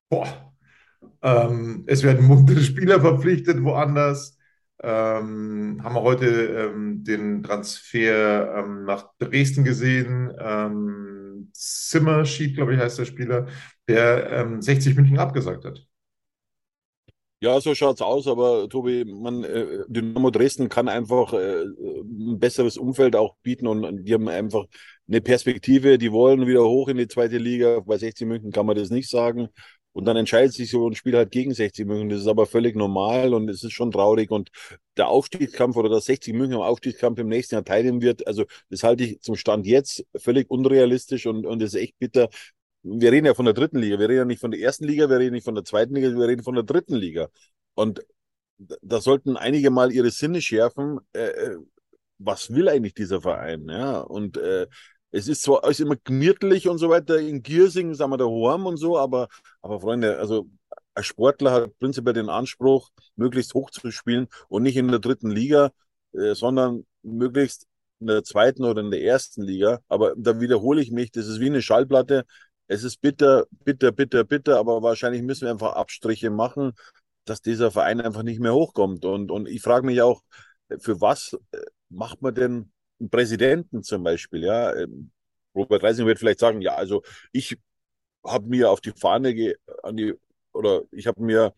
Boah. 0.09 0.53
Ähm, 1.21 1.83
es 1.87 2.03
werden 2.03 2.27
muntere 2.27 2.61
Spieler 2.61 3.01
verpflichtet 3.01 3.63
woanders. 3.63 4.32
Ähm, 4.83 5.79
haben 5.83 5.95
wir 5.95 6.01
heute 6.01 6.27
ähm, 6.27 7.03
den 7.03 7.41
Transfer 7.41 8.57
ähm, 8.57 8.83
nach 8.85 9.11
Dresden 9.17 9.63
gesehen. 9.63 10.31
Ähm, 10.37 11.49
Zimmerschied, 11.53 12.55
glaube 12.55 12.73
ich, 12.75 12.79
heißt 12.79 12.99
der 12.99 13.05
Spieler, 13.05 13.47
der 13.87 14.57
60 14.59 14.91
ähm, 14.91 14.95
München 14.97 15.19
abgesagt 15.19 15.65
hat. 15.65 15.85
Ja, 17.41 17.59
so 17.59 17.75
schaut 17.75 17.97
es 17.97 18.01
aus, 18.01 18.25
aber 18.27 18.69
Tobi, 18.69 19.03
man, 19.03 19.43
äh, 19.43 19.83
Dynamo 19.89 20.29
Dresden 20.31 20.69
kann 20.69 20.87
einfach 20.87 21.33
äh, 21.33 21.63
ein 21.65 22.39
besseres 22.39 22.77
Umfeld 22.77 23.17
auch 23.17 23.35
bieten 23.43 23.67
und 23.67 24.05
die 24.05 24.13
haben 24.13 24.29
einfach 24.29 24.65
eine 25.09 25.19
Perspektive, 25.19 25.97
die 25.97 26.13
wollen 26.13 26.47
wieder 26.47 26.63
hoch 26.63 26.87
in 26.87 26.95
die 26.97 27.07
zweite 27.09 27.37
Liga. 27.37 27.81
Bei 27.81 27.97
60 27.97 28.27
München 28.27 28.51
kann 28.53 28.65
man 28.65 28.77
das 28.77 28.89
nicht 28.91 29.09
sagen. 29.09 29.49
Und 29.93 30.05
dann 30.05 30.17
entscheidet 30.17 30.53
sich 30.53 30.71
so 30.71 30.89
ein 30.89 30.95
Spiel 30.95 31.15
halt 31.15 31.31
gegen 31.31 31.53
60 31.53 31.85
München. 31.85 32.09
Das 32.09 32.19
ist 32.21 32.27
aber 32.27 32.45
völlig 32.47 32.75
normal 32.75 33.33
und 33.33 33.49
es 33.49 33.63
ist 33.63 33.73
schon 33.73 33.91
traurig. 33.91 34.31
Und 34.31 34.49
der 34.97 35.07
Aufstiegskampf 35.07 35.75
oder 35.77 35.89
das 35.89 36.05
60 36.05 36.33
München 36.33 36.55
am 36.55 36.61
Aufstiegskampf 36.61 37.19
im 37.19 37.27
nächsten 37.27 37.55
Jahr 37.55 37.63
teilnehmen 37.63 38.01
wird, 38.01 38.25
also 38.27 38.45
das 38.69 38.83
halte 38.83 39.03
ich 39.03 39.21
zum 39.21 39.35
Stand 39.35 39.67
jetzt 39.67 40.03
völlig 40.15 40.49
unrealistisch 40.49 41.27
und, 41.27 41.45
und 41.45 41.61
ist 41.61 41.75
echt 41.75 41.97
bitter. 41.99 42.29
Wir 42.81 43.11
reden 43.11 43.27
ja 43.27 43.33
von 43.35 43.45
der 43.45 43.53
dritten 43.53 43.77
Liga. 43.77 43.99
Wir 43.99 44.09
reden 44.09 44.17
ja 44.19 44.25
nicht 44.25 44.41
von 44.41 44.51
der 44.51 44.59
ersten 44.59 44.85
Liga, 44.85 45.09
wir 45.09 45.19
reden 45.19 45.33
nicht 45.33 45.45
von 45.45 45.55
der 45.55 45.63
zweiten 45.63 45.95
Liga, 45.95 46.09
wir 46.09 46.27
reden 46.27 46.43
von 46.43 46.55
der 46.55 46.63
dritten 46.63 46.95
Liga. 46.95 47.29
Und 47.75 48.03
da 48.57 48.99
sollten 48.99 49.37
einige 49.37 49.69
mal 49.69 49.91
ihre 49.91 50.11
Sinne 50.11 50.41
schärfen. 50.41 50.99
Äh, 51.13 51.27
äh 51.29 51.57
was 52.19 52.51
will 52.53 52.69
eigentlich 52.69 52.93
dieser 52.93 53.21
Verein? 53.21 53.67
Ja, 53.67 53.99
und 53.99 54.37
äh, 54.37 54.67
es 55.13 55.27
ist 55.27 55.43
zwar 55.43 55.63
alles 55.63 55.79
immer 55.79 55.95
gemütlich 56.03 56.67
und 56.67 56.79
so 56.79 56.89
weiter, 56.89 57.19
in 57.19 57.43
Giersing, 57.43 57.93
sagen 57.93 58.11
wir 58.11 58.17
da 58.17 58.25
Horm 58.25 58.65
und 58.65 58.77
so, 58.77 58.97
aber, 58.97 59.27
aber 59.61 59.79
Freunde, 59.79 60.17
also 60.17 60.49
ein 60.95 61.03
Sportler 61.03 61.51
hat 61.51 61.79
prinzipiell 61.79 62.15
den 62.15 62.29
Anspruch, 62.29 62.89
möglichst 63.15 63.53
hoch 63.53 63.69
zu 63.69 63.91
spielen 63.91 64.27
und 64.49 64.63
nicht 64.63 64.75
in 64.75 64.87
der 64.87 64.99
dritten 64.99 65.29
Liga, 65.29 65.71
äh, 66.13 66.33
sondern 66.33 66.85
möglichst 67.03 67.67
in 67.99 68.07
der 68.07 68.23
zweiten 68.23 68.65
oder 68.65 68.81
in 68.81 68.89
der 68.89 69.03
ersten 69.03 69.43
Liga. 69.43 69.81
Aber 69.87 70.15
da 70.17 70.41
wiederhole 70.41 70.81
ich 70.81 70.91
mich, 70.91 71.11
das 71.11 71.27
ist 71.27 71.39
wie 71.39 71.45
eine 71.45 71.61
Schallplatte. 71.61 72.25
Es 72.67 72.83
ist 72.83 72.99
bitter, 72.99 73.45
bitter, 73.63 73.91
bitter, 73.91 74.23
bitter, 74.23 74.57
aber 74.57 74.81
wahrscheinlich 74.81 75.21
müssen 75.21 75.45
wir 75.45 75.51
einfach 75.51 75.73
Abstriche 75.73 76.31
machen, 76.31 76.73
dass 77.25 77.41
dieser 77.41 77.69
Verein 77.69 78.01
einfach 78.01 78.23
nicht 78.23 78.39
mehr 78.39 78.55
hochkommt. 78.55 79.05
Und, 79.05 79.29
und 79.29 79.47
ich 79.47 79.61
frage 79.61 79.85
mich 79.85 80.01
auch, 80.01 80.23
für 80.79 81.01
was 81.01 81.37
äh, 81.51 81.59
macht 81.89 82.23
man 82.23 82.33
denn 82.33 82.72
Präsidenten 83.09 83.83
zum 83.83 84.03
Beispiel, 84.03 84.43
ja? 84.43 84.73
Ähm, 84.75 85.11
Robert 85.55 85.83
Reising 85.83 86.05
wird 86.07 86.19
vielleicht 86.19 86.39
sagen, 86.39 86.61
ja, 86.61 86.75
also 86.75 87.03
ich 87.31 87.57
habe 88.25 88.47
mir 88.47 88.71
auf 88.71 88.81
die 88.81 88.91
Fahne 88.91 89.55
an 89.83 89.97
die 89.97 90.13
oder 90.53 90.83
ich 90.91 91.07
habe 91.07 91.21
mir 91.23 91.53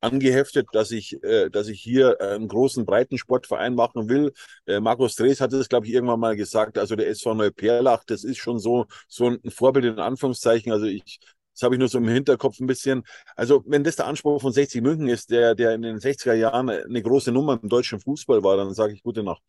angeheftet, 0.00 0.68
dass 0.72 0.90
ich, 0.92 1.22
äh, 1.22 1.50
dass 1.50 1.68
ich 1.68 1.80
hier 1.82 2.20
einen 2.20 2.48
großen 2.48 2.86
Breitensportverein 2.86 3.74
machen 3.74 4.08
will. 4.08 4.32
Äh, 4.66 4.80
Markus 4.80 5.14
Drees 5.16 5.40
hat 5.40 5.52
es, 5.52 5.68
glaube 5.68 5.86
ich, 5.86 5.92
irgendwann 5.92 6.20
mal 6.20 6.36
gesagt. 6.36 6.78
Also 6.78 6.96
der 6.96 7.08
SV 7.08 7.34
Neuperlach, 7.34 8.04
das 8.04 8.24
ist 8.24 8.38
schon 8.38 8.58
so 8.58 8.86
so 9.08 9.28
ein 9.28 9.50
Vorbild 9.50 9.84
in 9.86 9.98
Anführungszeichen. 9.98 10.72
Also 10.72 10.86
ich 10.86 11.20
das 11.54 11.64
habe 11.64 11.74
ich 11.74 11.78
nur 11.78 11.88
so 11.88 11.98
im 11.98 12.08
Hinterkopf 12.08 12.58
ein 12.60 12.66
bisschen. 12.66 13.02
Also, 13.36 13.62
wenn 13.66 13.84
das 13.84 13.96
der 13.96 14.06
Anspruch 14.06 14.40
von 14.40 14.52
60 14.52 14.80
München 14.82 15.08
ist, 15.08 15.30
der, 15.30 15.54
der 15.54 15.74
in 15.74 15.82
den 15.82 16.00
60er 16.00 16.32
Jahren 16.34 16.70
eine 16.70 17.02
große 17.02 17.32
Nummer 17.32 17.58
im 17.62 17.68
deutschen 17.68 18.00
Fußball 18.00 18.42
war, 18.42 18.56
dann 18.56 18.72
sage 18.72 18.94
ich 18.94 19.02
gute 19.02 19.22
Nacht. 19.22 19.42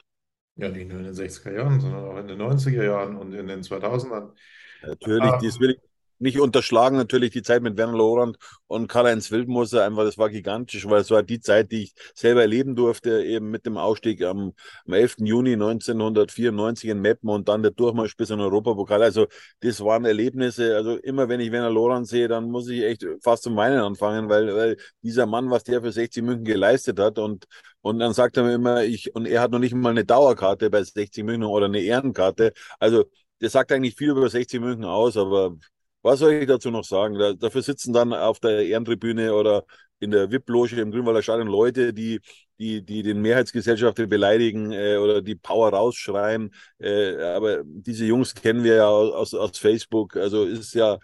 Ja, 0.62 0.70
nicht 0.70 0.90
nur 0.90 1.00
in 1.00 1.06
den 1.06 1.16
60er 1.16 1.52
Jahren, 1.52 1.82
sondern 1.82 2.06
auch 2.06 2.18
in 2.18 2.28
den 2.28 2.38
90er 2.38 2.84
Jahren 2.84 3.18
und 3.18 3.34
in 3.34 3.48
den 3.48 3.64
2000ern. 3.64 4.36
Natürlich, 4.84 5.32
das 5.42 5.60
will 5.60 5.72
ich, 5.72 5.80
nicht 6.22 6.40
unterschlagen 6.40 6.98
natürlich 6.98 7.32
die 7.32 7.42
Zeit 7.42 7.62
mit 7.62 7.78
Werner 7.78 7.98
Lorand 7.98 8.38
und 8.68 8.88
Karl-Heinz 8.88 9.32
Wildmoser, 9.32 9.86
einfach 9.86 10.04
das 10.04 10.18
war 10.18 10.30
gigantisch, 10.30 10.88
weil 10.88 11.02
es 11.02 11.12
war 11.12 11.24
die 11.24 11.40
Zeit, 11.40 11.72
die 11.72 11.84
ich 11.84 11.94
selber 12.16 12.42
erleben 12.42 12.76
durfte, 12.76 13.24
eben 13.24 13.50
mit 13.50 13.66
dem 13.66 13.78
Ausstieg 13.78 14.24
am, 14.24 14.54
am 14.86 14.94
11. 14.94 15.18
Juni 15.20 15.54
1994 15.54 16.90
in 16.90 17.02
Meppen 17.02 17.30
und 17.30 17.50
dann 17.50 17.64
der 17.64 17.72
Durchmarsch 17.72 18.16
bis 18.16 18.30
in 18.30 18.38
den 18.38 18.46
Europapokal. 18.46 19.02
Also 19.04 19.28
das 19.62 19.82
waren 19.84 20.06
Erlebnisse, 20.06 20.76
also 20.76 20.98
immer 20.98 21.28
wenn 21.30 21.40
ich 21.40 21.52
Werner 21.52 21.70
Lorand 21.72 22.08
sehe, 22.08 22.28
dann 22.28 22.50
muss 22.50 22.70
ich 22.70 22.84
echt 22.84 23.06
fast 23.22 23.44
zum 23.44 23.56
Weinen 23.56 23.80
anfangen, 23.80 24.30
weil, 24.30 24.56
weil 24.56 24.78
dieser 25.02 25.26
Mann, 25.26 25.50
was 25.50 25.64
der 25.64 25.82
für 25.82 25.92
60 25.92 26.24
München 26.24 26.46
geleistet 26.46 27.00
hat 27.00 27.20
und 27.20 27.46
und 27.82 28.00
dann 28.00 28.14
sagt 28.14 28.38
er 28.38 28.44
mir 28.44 28.54
immer, 28.54 28.84
ich, 28.84 29.14
und 29.16 29.26
er 29.26 29.42
hat 29.42 29.52
noch 29.52 29.60
nicht 29.60 29.74
mal 29.74 29.90
eine 29.90 30.06
Dauerkarte 30.06 30.70
bei 30.70 30.84
60 30.84 31.24
München 31.24 31.46
oder 31.46 31.66
eine 31.66 31.80
Ehrenkarte. 31.82 32.54
Also, 32.80 33.06
das 33.40 33.54
sagt 33.54 33.72
eigentlich 33.72 33.96
viel 33.96 34.12
über 34.12 34.30
60 34.30 34.60
München 34.62 34.86
aus, 34.86 35.18
aber 35.18 35.58
was 36.02 36.20
soll 36.20 36.34
ich 36.34 36.48
dazu 36.48 36.72
noch 36.72 36.84
sagen? 36.84 37.16
Da, 37.18 37.34
dafür 37.34 37.62
sitzen 37.62 37.94
dann 37.94 38.14
auf 38.14 38.40
der 38.40 38.66
Ehrentribüne 38.66 39.34
oder 39.34 39.66
in 40.00 40.12
der 40.12 40.32
VIP-Loge 40.32 40.82
im 40.82 40.92
Grünwalder 40.92 41.22
Stadion 41.22 41.48
Leute, 41.48 41.94
die, 41.94 42.20
die, 42.60 42.84
die 42.84 43.04
den 43.04 43.22
Mehrheitsgesellschaften 43.22 44.10
beleidigen 44.10 44.72
äh, 44.72 44.98
oder 44.98 45.22
die 45.22 45.36
Power 45.36 45.70
rausschreien. 45.72 46.54
Äh, 46.80 47.18
aber 47.22 47.62
diese 47.66 48.06
Jungs 48.06 48.34
kennen 48.34 48.64
wir 48.64 48.76
ja 48.76 48.88
aus, 48.88 49.34
aus 49.34 49.58
Facebook. 49.58 50.16
Also 50.18 50.46
ist 50.46 50.74
ja 50.74 50.98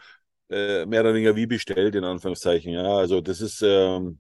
äh, 0.49 0.85
mehr 0.85 1.01
oder 1.01 1.13
weniger 1.13 1.35
wie 1.35 1.45
bestellt, 1.47 1.95
in 1.95 2.03
Anführungszeichen. 2.03 2.71
Ja, 2.73 2.97
also 2.97 3.21
das 3.21 3.41
ist, 3.41 3.61
ähm, 3.61 4.19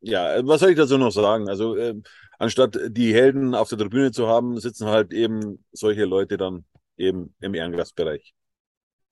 ja, 0.00 0.46
was 0.46 0.60
soll 0.60 0.70
ich 0.70 0.76
dazu 0.76 0.98
noch 0.98 1.10
sagen? 1.12 1.48
Also 1.48 1.76
äh, 1.76 1.94
anstatt 2.38 2.78
die 2.88 3.14
Helden 3.14 3.54
auf 3.54 3.68
der 3.68 3.78
Tribüne 3.78 4.12
zu 4.12 4.28
haben, 4.28 4.60
sitzen 4.60 4.86
halt 4.86 5.12
eben 5.12 5.64
solche 5.72 6.04
Leute 6.04 6.36
dann 6.36 6.64
eben 6.96 7.34
im 7.40 7.54
Ehrengastbereich. 7.54 8.34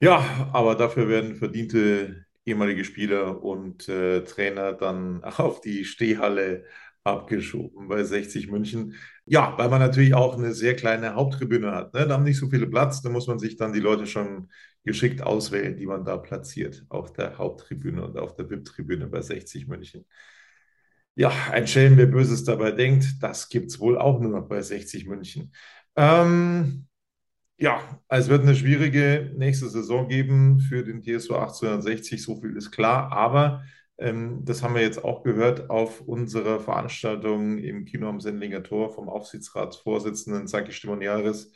Ja, 0.01 0.51
aber 0.53 0.75
dafür 0.75 1.09
werden 1.09 1.37
verdiente 1.37 2.27
ehemalige 2.45 2.85
Spieler 2.85 3.43
und 3.43 3.89
äh, 3.89 4.23
Trainer 4.25 4.73
dann 4.75 5.25
auf 5.39 5.61
die 5.61 5.85
Stehhalle 5.85 6.65
abgeschoben 7.05 7.89
bei 7.89 8.03
60 8.05 8.49
München. 8.51 8.95
Ja, 9.27 9.57
weil 9.59 9.69
man 9.71 9.81
natürlich 9.81 10.15
auch 10.15 10.37
eine 10.37 10.53
sehr 10.53 10.75
kleine 10.77 11.15
Haupttribüne 11.15 11.73
hat. 11.73 11.95
Ne? 11.95 12.07
Da 12.07 12.15
haben 12.15 12.25
nicht 12.25 12.39
so 12.39 12.49
viele 12.51 12.67
Platz, 12.67 13.03
da 13.03 13.11
muss 13.11 13.27
man 13.27 13.39
sich 13.39 13.57
dann 13.57 13.73
die 13.73 13.81
Leute 13.81 14.07
schon 14.07 14.51
geschickt 14.85 15.23
auswählen, 15.23 15.77
die 15.77 15.87
man 15.87 16.05
da 16.05 16.19
platziert 16.19 16.85
auf 16.91 17.13
der 17.13 17.39
Haupttribüne 17.39 18.05
und 18.05 18.19
auf 18.19 18.35
der 18.37 18.51
VIP-Tribüne 18.51 19.07
bei 19.07 19.23
60 19.23 19.67
München. 19.69 20.05
Ja, 21.17 21.31
ein 21.53 21.67
Schelm, 21.69 21.97
wer 21.97 22.07
Böses 22.07 22.45
dabei 22.45 22.73
denkt, 22.73 23.23
das 23.23 23.49
gibt 23.49 23.71
es 23.71 23.79
wohl 23.79 23.97
auch 23.99 24.21
nur 24.21 24.31
noch 24.33 24.49
bei 24.49 24.61
60 24.63 25.07
München. 25.07 25.53
Ähm, 25.97 26.87
ja, 27.64 27.81
es 28.09 28.29
wird 28.29 28.42
eine 28.42 28.55
schwierige 28.55 29.33
nächste 29.37 29.70
Saison 29.70 30.07
geben 30.07 30.61
für 30.61 30.85
den 30.85 31.00
TSV 31.00 31.31
1860, 31.31 32.22
so 32.22 32.37
viel 32.38 32.59
ist 32.59 32.70
klar. 32.72 33.11
Aber 33.11 33.64
ähm, 33.96 34.44
das 34.44 34.62
haben 34.62 34.74
wir 34.74 34.83
jetzt 34.83 35.03
auch 35.03 35.22
gehört 35.22 35.70
auf 35.70 36.03
unserer 36.03 36.61
Veranstaltung 36.61 37.57
im 37.57 37.87
Kino 37.87 38.11
am 38.11 38.20
Sendlinger 38.20 38.62
Tor 38.62 38.92
vom 38.92 39.09
Aufsichtsratsvorsitzenden 39.09 40.46
Saki 40.46 40.72
Stimoniaris, 40.72 41.53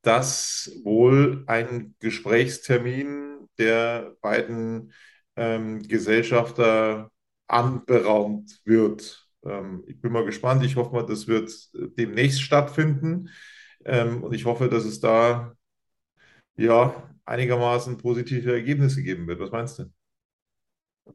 dass 0.00 0.72
wohl 0.82 1.44
ein 1.46 1.94
Gesprächstermin 2.00 3.46
der 3.58 4.16
beiden 4.22 4.94
ähm, 5.36 5.82
Gesellschafter 5.82 7.10
anberaumt 7.48 8.62
wird. 8.64 9.28
Ähm, 9.44 9.84
ich 9.86 10.00
bin 10.00 10.10
mal 10.12 10.24
gespannt. 10.24 10.64
Ich 10.64 10.76
hoffe 10.76 10.94
mal, 10.94 11.04
das 11.04 11.28
wird 11.28 11.52
demnächst 11.98 12.40
stattfinden. 12.40 13.28
Ähm, 13.84 14.22
und 14.22 14.34
ich 14.34 14.44
hoffe, 14.44 14.68
dass 14.68 14.84
es 14.84 15.00
da 15.00 15.54
ja 16.56 17.10
einigermaßen 17.24 17.96
positive 17.98 18.52
Ergebnisse 18.52 19.02
geben 19.02 19.26
wird. 19.26 19.40
Was 19.40 19.50
meinst 19.50 19.78
du? 19.78 19.84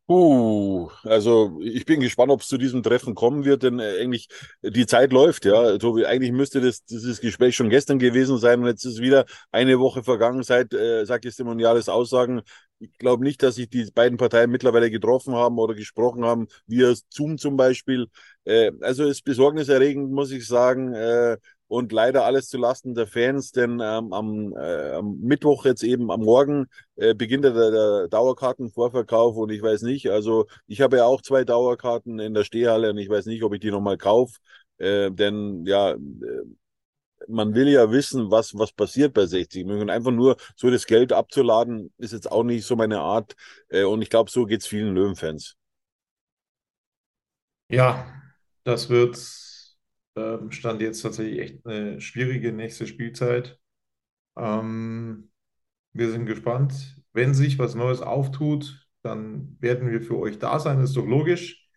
Uh, 0.08 0.90
also 1.04 1.60
ich 1.62 1.86
bin 1.86 2.00
gespannt, 2.00 2.32
ob 2.32 2.42
es 2.42 2.48
zu 2.48 2.58
diesem 2.58 2.84
Treffen 2.84 3.16
kommen 3.16 3.46
wird, 3.46 3.64
denn 3.64 3.80
äh, 3.80 4.02
eigentlich 4.02 4.28
die 4.62 4.86
Zeit 4.86 5.14
läuft, 5.14 5.46
ja. 5.46 5.78
Tobi, 5.78 6.06
eigentlich 6.06 6.32
müsste 6.32 6.62
das, 6.62 6.84
dieses 6.84 7.22
Gespräch 7.22 7.56
schon 7.56 7.70
gestern 7.70 7.98
gewesen 7.98 8.38
sein 8.38 8.60
und 8.62 8.68
jetzt 8.68 8.86
ist 8.86 9.00
wieder 9.00 9.26
eine 9.52 9.80
Woche 9.80 10.04
vergangen 10.04 10.44
seit 10.44 10.74
äh, 10.74 11.06
Testimoniales 11.06 11.90
Aussagen. 11.90 12.42
Ich 12.80 12.98
glaube 12.98 13.24
nicht, 13.24 13.42
dass 13.42 13.56
sich 13.56 13.70
die 13.70 13.90
beiden 13.94 14.18
Parteien 14.18 14.52
mittlerweile 14.52 14.92
getroffen 14.92 15.34
haben 15.34 15.58
oder 15.58 15.74
gesprochen 15.74 16.26
haben, 16.26 16.48
via 16.68 16.94
Zoom 17.10 17.38
zum 17.38 17.56
Beispiel. 17.56 18.08
Äh, 18.44 18.72
also 18.82 19.06
ist 19.06 19.24
besorgniserregend, 19.24 20.12
muss 20.12 20.32
ich 20.32 20.46
sagen. 20.46 20.94
Äh, 20.94 21.38
und 21.68 21.92
leider 21.92 22.26
alles 22.26 22.48
zu 22.50 22.58
Lasten 22.58 22.94
der 22.94 23.08
Fans, 23.08 23.52
denn 23.52 23.80
ähm, 23.82 24.14
am, 24.14 24.54
äh, 24.56 24.92
am, 24.92 25.20
Mittwoch 25.20 25.66
jetzt 25.66 25.84
eben 25.84 26.12
am 26.12 26.22
Morgen 26.22 26.68
äh, 26.96 27.14
beginnt 27.14 27.44
der, 27.44 27.54
der, 27.54 28.08
Dauerkartenvorverkauf 28.08 29.36
und 29.36 29.50
ich 29.52 29.62
weiß 29.62 29.82
nicht, 29.82 30.10
also 30.10 30.48
ich 30.68 30.82
habe 30.82 30.98
ja 30.98 31.06
auch 31.06 31.22
zwei 31.22 31.44
Dauerkarten 31.44 32.20
in 32.20 32.34
der 32.34 32.44
Stehhalle 32.44 32.92
und 32.92 32.98
ich 32.98 33.10
weiß 33.10 33.26
nicht, 33.26 33.44
ob 33.44 33.54
ich 33.54 33.60
die 33.60 33.72
nochmal 33.72 33.98
kaufe, 33.98 34.40
äh, 34.78 35.12
denn 35.12 35.66
ja, 35.66 35.92
äh, 35.94 35.98
man 37.28 37.56
will 37.56 37.68
ja 37.70 37.92
wissen, 37.92 38.32
was, 38.32 38.58
was 38.58 38.72
passiert 38.72 39.14
bei 39.14 39.26
60 39.26 39.66
München. 39.66 39.90
Einfach 39.90 40.12
nur 40.12 40.38
so 40.56 40.70
das 40.70 40.86
Geld 40.86 41.12
abzuladen, 41.14 41.92
ist 41.98 42.14
jetzt 42.14 42.32
auch 42.32 42.44
nicht 42.44 42.66
so 42.66 42.76
meine 42.76 43.00
Art. 43.00 43.36
Äh, 43.70 43.84
und 43.84 44.02
ich 44.02 44.10
glaube, 44.10 44.30
so 44.30 44.46
geht 44.46 44.62
es 44.62 44.68
vielen 44.68 44.94
Löwenfans. 44.94 45.56
Ja, 47.70 48.06
das 48.64 48.90
wird 48.90 49.16
ähm, 50.16 50.52
stand 50.52 50.82
jetzt 50.82 51.02
tatsächlich 51.02 51.40
echt 51.40 51.66
eine 51.66 52.02
schwierige 52.02 52.52
nächste 52.52 52.88
Spielzeit. 52.88 53.60
Ähm, 54.38 55.32
wir 55.94 56.12
sind 56.12 56.26
gespannt. 56.26 56.98
Wenn 57.14 57.34
sich 57.34 57.58
was 57.60 57.76
Neues 57.76 58.02
auftut, 58.02 58.88
dann 59.02 59.58
werden 59.60 59.92
wir 59.92 60.02
für 60.02 60.18
euch 60.18 60.40
da 60.40 60.60
sein, 60.60 60.82
ist 60.82 60.98
doch 60.98 61.06
logisch. 61.06 61.68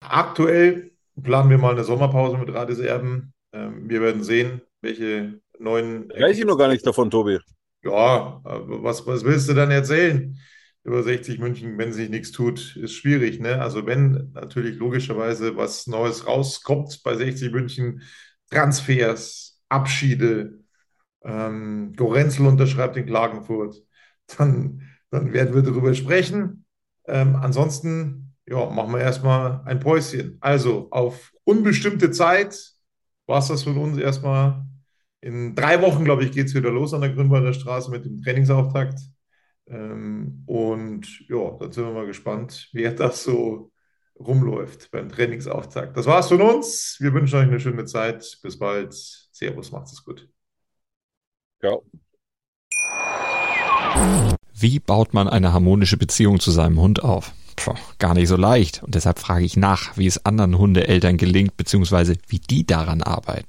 Aktuell 0.00 0.92
planen 1.20 1.50
wir 1.50 1.58
mal 1.58 1.72
eine 1.72 1.84
Sommerpause 1.84 2.38
mit 2.38 2.52
Radis 2.52 2.78
Erben. 2.78 3.32
Ähm, 3.52 3.88
wir 3.88 4.00
werden 4.00 4.22
sehen, 4.22 4.62
welche 4.80 5.40
neuen. 5.58 6.08
Weiß 6.10 6.38
ich 6.38 6.44
noch 6.44 6.58
gar 6.58 6.68
nichts 6.68 6.84
davon, 6.84 7.10
Tobi. 7.10 7.38
Ja, 7.84 8.40
was, 8.44 9.06
was 9.06 9.24
willst 9.24 9.48
du 9.48 9.54
dann 9.54 9.70
erzählen? 9.70 10.38
Über 10.84 11.02
60 11.02 11.38
München, 11.38 11.78
wenn 11.78 11.92
sich 11.92 12.10
nichts 12.10 12.32
tut, 12.32 12.76
ist 12.76 12.94
schwierig. 12.94 13.40
Ne? 13.40 13.60
Also 13.60 13.86
wenn 13.86 14.32
natürlich 14.34 14.76
logischerweise 14.76 15.56
was 15.56 15.86
Neues 15.86 16.26
rauskommt 16.26 17.02
bei 17.04 17.14
60 17.14 17.52
München, 17.52 18.02
Transfers, 18.50 19.60
Abschiede, 19.68 20.58
ähm, 21.24 21.94
Gorenzel 21.96 22.46
unterschreibt 22.46 22.96
in 22.96 23.06
Klagenfurt, 23.06 23.76
dann, 24.36 24.82
dann 25.10 25.32
werden 25.32 25.54
wir 25.54 25.62
darüber 25.62 25.94
sprechen. 25.94 26.64
Ähm, 27.06 27.36
ansonsten 27.36 28.34
ja, 28.46 28.68
machen 28.70 28.92
wir 28.92 29.00
erstmal 29.00 29.62
ein 29.64 29.80
Päuschen. 29.80 30.38
Also 30.40 30.88
auf 30.90 31.32
unbestimmte 31.44 32.10
Zeit 32.10 32.58
war 33.26 33.38
es 33.38 33.48
das 33.48 33.62
von 33.62 33.76
uns 33.78 33.98
erstmal. 33.98 34.66
In 35.20 35.54
drei 35.54 35.80
Wochen, 35.80 36.04
glaube 36.04 36.24
ich, 36.24 36.32
geht 36.32 36.48
es 36.48 36.54
wieder 36.54 36.70
los 36.70 36.92
an 36.92 37.00
der 37.00 37.10
Grünwalder 37.10 37.52
Straße 37.52 37.90
mit 37.90 38.04
dem 38.04 38.20
Trainingsauftakt. 38.20 38.98
Ähm, 39.66 40.42
und 40.46 41.28
ja, 41.28 41.50
dann 41.58 41.72
sind 41.72 41.84
wir 41.84 41.92
mal 41.92 42.06
gespannt, 42.06 42.68
wer 42.72 42.92
das 42.92 43.24
so 43.24 43.70
rumläuft 44.18 44.90
beim 44.90 45.08
Trainingsauftakt. 45.08 45.96
Das 45.96 46.06
war's 46.06 46.28
von 46.28 46.42
uns. 46.42 46.96
Wir 47.00 47.12
wünschen 47.12 47.36
euch 47.36 47.48
eine 47.48 47.60
schöne 47.60 47.84
Zeit. 47.84 48.38
Bis 48.42 48.58
bald. 48.58 48.92
Servus, 48.92 49.72
macht's 49.72 49.92
es 49.92 50.04
gut. 50.04 50.28
Ja. 51.62 51.76
Wie 54.54 54.78
baut 54.78 55.14
man 55.14 55.28
eine 55.28 55.52
harmonische 55.52 55.96
Beziehung 55.96 56.40
zu 56.40 56.50
seinem 56.50 56.80
Hund 56.80 57.02
auf? 57.02 57.32
Puh, 57.56 57.74
gar 57.98 58.14
nicht 58.14 58.28
so 58.28 58.36
leicht. 58.36 58.82
Und 58.82 58.94
deshalb 58.94 59.18
frage 59.18 59.44
ich 59.44 59.56
nach, 59.56 59.96
wie 59.96 60.06
es 60.06 60.24
anderen 60.24 60.58
Hundeeltern 60.58 61.16
gelingt, 61.16 61.56
beziehungsweise 61.56 62.16
wie 62.28 62.38
die 62.38 62.66
daran 62.66 63.02
arbeiten. 63.02 63.48